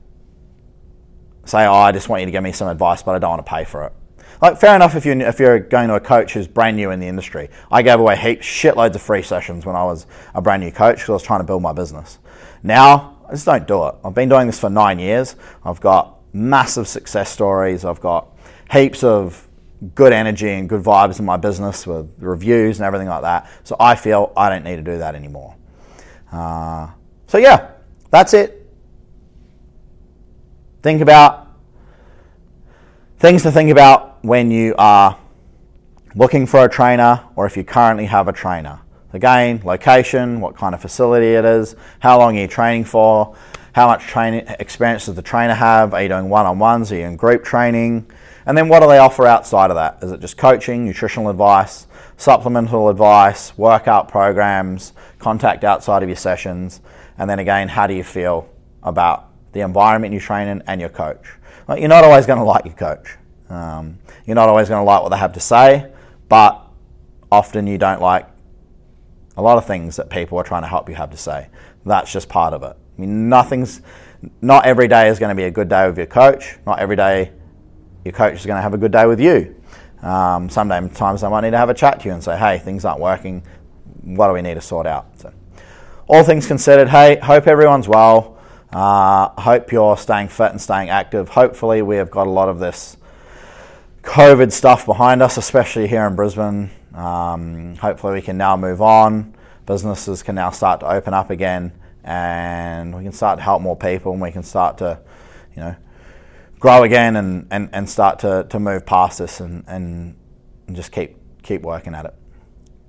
say, 1.45 1.67
"Oh, 1.67 1.75
I 1.75 1.93
just 1.93 2.09
want 2.09 2.21
you 2.21 2.27
to 2.27 2.33
give 2.33 2.43
me 2.43 2.53
some 2.53 2.69
advice, 2.69 3.03
but 3.03 3.15
I 3.15 3.19
don't 3.19 3.31
want 3.31 3.47
to 3.47 3.51
pay 3.51 3.65
for 3.65 3.85
it." 3.85 3.93
Like, 4.41 4.59
fair 4.59 4.77
enough 4.77 4.95
if 4.95 5.07
you're, 5.07 5.19
if 5.21 5.39
you're 5.39 5.59
going 5.59 5.89
to 5.89 5.95
a 5.95 6.01
coach 6.01 6.35
who's 6.35 6.47
brand 6.47 6.77
new 6.77 6.91
in 6.91 7.01
the 7.01 7.07
industry. 7.07 7.49
I 7.71 7.83
gave 7.83 7.99
away 7.99 8.17
heaps, 8.17 8.47
shitloads 8.47 8.95
of 8.95 9.03
free 9.03 9.23
sessions 9.23 9.65
when 9.65 9.77
I 9.77 9.85
was 9.85 10.07
a 10.35 10.43
brand 10.43 10.63
new 10.63 10.71
coach 10.71 10.97
because 10.97 11.09
I 11.09 11.13
was 11.15 11.23
trying 11.23 11.41
to 11.41 11.45
build 11.45 11.63
my 11.63 11.73
business. 11.73 12.19
Now, 12.63 13.17
I 13.27 13.33
just 13.33 13.47
don't 13.47 13.67
do 13.67 13.87
it. 13.87 13.95
I've 14.05 14.15
been 14.15 14.29
doing 14.29 14.47
this 14.47 14.61
for 14.61 14.69
nine 14.69 14.99
years. 14.99 15.37
I've 15.65 15.81
got 15.81 16.19
massive 16.33 16.87
success 16.87 17.31
stories. 17.31 17.85
I've 17.85 18.01
got 18.01 18.29
heaps 18.71 19.03
of 19.03 19.49
good 19.95 20.13
energy 20.13 20.51
and 20.51 20.69
good 20.69 20.83
vibes 20.83 21.19
in 21.19 21.25
my 21.25 21.37
business 21.37 21.87
with 21.87 22.11
reviews 22.19 22.79
and 22.79 22.87
everything 22.87 23.09
like 23.09 23.23
that. 23.23 23.51
So 23.65 23.77
I 23.81 23.95
feel 23.95 24.33
I 24.37 24.49
don't 24.51 24.65
need 24.65 24.77
to 24.77 24.83
do 24.83 24.99
that 24.99 25.15
anymore. 25.15 25.57
Uh, 26.37 26.91
so, 27.27 27.39
yeah, 27.39 27.71
that's 28.11 28.35
it. 28.35 28.71
Think 30.83 31.01
about 31.01 31.49
things 33.19 33.43
to 33.45 33.51
think 33.51 33.71
about 33.71 34.23
when 34.23 34.51
you 34.51 34.75
are 34.77 35.19
looking 36.15 36.47
for 36.47 36.65
a 36.65 36.69
trainer 36.69 37.25
or 37.37 37.47
if 37.47 37.57
you 37.57 37.65
currently 37.65 38.05
have 38.05 38.29
a 38.29 38.33
trainer. 38.33 38.81
Again, 39.15 39.63
location, 39.65 40.41
what 40.41 40.57
kind 40.57 40.75
of 40.75 40.83
facility 40.83 41.35
it 41.35 41.45
is, 41.47 41.75
how 42.01 42.19
long 42.19 42.37
are 42.37 42.43
you 42.43 42.47
training 42.47 42.85
for, 42.85 43.35
how 43.73 43.87
much 43.87 44.03
training 44.03 44.47
experience 44.61 45.07
does 45.07 45.15
the 45.15 45.23
trainer 45.23 45.55
have, 45.55 45.95
are 45.95 46.03
you 46.03 46.09
doing 46.09 46.29
one 46.29 46.45
on 46.45 46.59
ones, 46.59 46.93
are 46.93 46.97
you 46.97 47.05
in 47.05 47.17
group 47.17 47.45
training, 47.45 48.11
and 48.45 48.59
then 48.59 48.69
what 48.69 48.81
do 48.81 48.89
they 48.89 48.99
offer 48.99 49.27
outside 49.27 49.71
of 49.71 49.77
that? 49.77 49.99
Is 50.03 50.13
it 50.13 50.21
just 50.21 50.37
coaching, 50.37 50.85
nutritional 50.85 51.31
advice, 51.31 51.87
supplemental 52.17 52.89
advice, 52.89 53.57
workout 53.59 54.09
programs, 54.09 54.93
contact 55.19 55.65
outside 55.65 56.03
of 56.03 56.09
your 56.09 56.17
sessions, 56.17 56.81
and 57.19 57.29
then 57.29 57.39
again, 57.39 57.69
how 57.69 57.87
do 57.87 57.95
you 57.95 58.05
feel 58.05 58.49
about 58.83 59.31
the 59.53 59.61
environment 59.61 60.13
you 60.13 60.21
train 60.21 60.49
in 60.49 60.63
and 60.67 60.81
your 60.81 60.91
coach? 60.91 61.27
Well, 61.67 61.79
you're 61.79 61.89
not 61.89 62.05
always 62.05 62.27
going 62.27 62.39
to 62.39 62.45
like 62.45 62.65
your 62.65 62.75
coach. 62.75 63.17
Um, 63.49 63.99
you're 64.25 64.35
not 64.35 64.49
always 64.49 64.69
going 64.69 64.81
to 64.81 64.85
like 64.85 65.03
what 65.03 65.11
they 65.11 65.19
have 65.19 65.33
to 65.35 65.41
say, 65.41 65.91
but 66.29 66.67
often 67.31 67.67
you 67.67 67.79
don't 67.79 68.01
like 68.01 68.27
a 69.37 69.43
lot 69.43 69.59
of 69.59 69.67
things 69.67 69.97
that 69.97 70.11
people 70.11 70.39
are 70.39 70.45
trying 70.45 70.63
to 70.63 70.69
help 70.69 70.89
you 70.89 70.95
have 70.95 71.11
to 71.11 71.17
say. 71.17 71.49
That's 71.85 72.13
just 72.13 72.29
part 72.29 72.55
of 72.55 72.63
it. 72.63 72.77
I 72.77 73.01
mean, 73.01 73.29
nothing's, 73.29 73.83
not 74.41 74.67
every 74.67 74.89
day 74.89 75.09
is 75.09 75.19
going 75.19 75.29
to 75.29 75.35
be 75.35 75.45
a 75.45 75.51
good 75.51 75.69
day 75.69 75.87
with 75.87 75.97
your 75.97 76.07
coach. 76.07 76.59
Not 76.67 76.79
every 76.79 76.97
day 76.97 77.33
your 78.05 78.13
coach 78.13 78.35
is 78.35 78.47
going 78.47 78.57
to 78.57 78.63
have 78.63 78.75
a 78.75 78.79
good 78.79 78.93
day 78.93 79.07
with 79.07 79.21
you. 79.21 79.56
Um, 80.07 80.49
sometimes 80.49 81.25
I 81.25 81.29
might 81.29 81.41
need 81.41 81.51
to 81.51 81.59
have 81.59 81.69
a 81.69 81.75
chat 81.75 82.01
to 82.01 82.07
you 82.07 82.15
and 82.15 82.23
say, 82.23 82.39
hey, 82.39 82.59
things 82.59 82.85
aren't 82.85 83.01
working. 83.01 83.43
What 84.03 84.29
do 84.29 84.35
we 84.35 84.43
need 84.43 84.55
to 84.55 84.61
sort 84.61 84.87
out? 84.87 85.07
So, 85.19 85.33
all 86.07 86.23
things 86.23 86.47
considered, 86.47 86.89
hey, 86.89 87.17
hope 87.17 87.49
everyone's 87.49 87.89
well. 87.89 88.39
Uh, 88.73 89.29
hope 89.41 89.73
you're 89.73 89.97
staying 89.97 90.29
fit 90.29 90.53
and 90.53 90.61
staying 90.61 90.91
active. 90.91 91.31
Hopefully, 91.31 91.83
we 91.83 91.97
have 91.97 92.11
got 92.11 92.29
a 92.29 92.31
lot 92.31 92.49
of 92.49 92.61
this 92.61 92.97
COVID 94.03 94.53
stuff 94.53 94.87
behind 94.87 95.23
us, 95.23 95.39
especially 95.39 95.89
here 95.89 96.07
in 96.07 96.15
Brisbane. 96.15 96.71
Um, 96.95 97.75
hopefully, 97.77 98.15
we 98.15 98.23
can 98.23 98.39
now 98.39 98.57
move 98.57 98.81
on. 98.81 99.35
Businesses 99.67 100.23
can 100.23 100.37
now 100.37 100.51
start 100.51 100.81
to 100.81 100.89
open 100.89 101.15
up 101.15 101.31
again, 101.31 101.73
and 102.05 102.95
we 102.97 103.03
can 103.03 103.13
start 103.13 103.39
to 103.39 103.43
help 103.43 103.61
more 103.61 103.77
people, 103.77 104.13
and 104.13 104.23
we 104.23 104.31
can 104.31 104.45
start 104.45 104.79
to, 104.79 105.01
you 105.57 105.63
know, 105.63 105.77
grow 106.59 106.83
again 106.83 107.17
and, 107.17 107.47
and, 107.51 107.69
and 107.73 107.89
start 107.89 108.19
to, 108.21 108.47
to 108.51 108.59
move 108.59 108.87
past 108.87 109.19
this 109.19 109.41
and, 109.41 109.65
and, 109.67 110.17
and 110.67 110.77
just 110.77 110.93
keep 110.93 111.17
keep 111.43 111.63
working 111.63 111.95
at 111.95 112.05
it. 112.05 112.15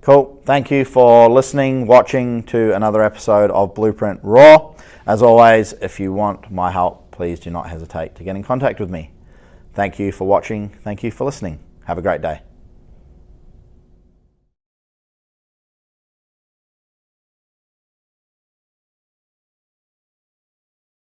Cool. 0.02 0.42
Thank 0.46 0.72
you 0.72 0.86
for 0.86 1.30
listening, 1.30 1.86
watching 1.86 2.44
to 2.44 2.74
another 2.74 3.04
episode 3.04 3.52
of 3.52 3.76
Blueprint 3.76 4.20
Raw. 4.24 4.74
As 5.06 5.22
always, 5.22 5.74
if 5.74 6.00
you 6.00 6.12
want 6.12 6.50
my 6.50 6.72
help, 6.72 7.12
please 7.12 7.40
do 7.40 7.50
not 7.50 7.70
hesitate 7.70 8.16
to 8.16 8.24
get 8.24 8.36
in 8.36 8.44
contact 8.44 8.80
with 8.80 8.90
me. 8.90 9.12
Thank 9.74 10.00
you 10.00 10.12
for 10.12 10.26
watching. 10.26 10.70
Thank 10.84 11.04
you 11.04 11.12
for 11.12 11.26
listening. 11.26 11.60
Have 11.86 11.98
a 11.98 12.02
great 12.02 12.22
day. 12.22 12.47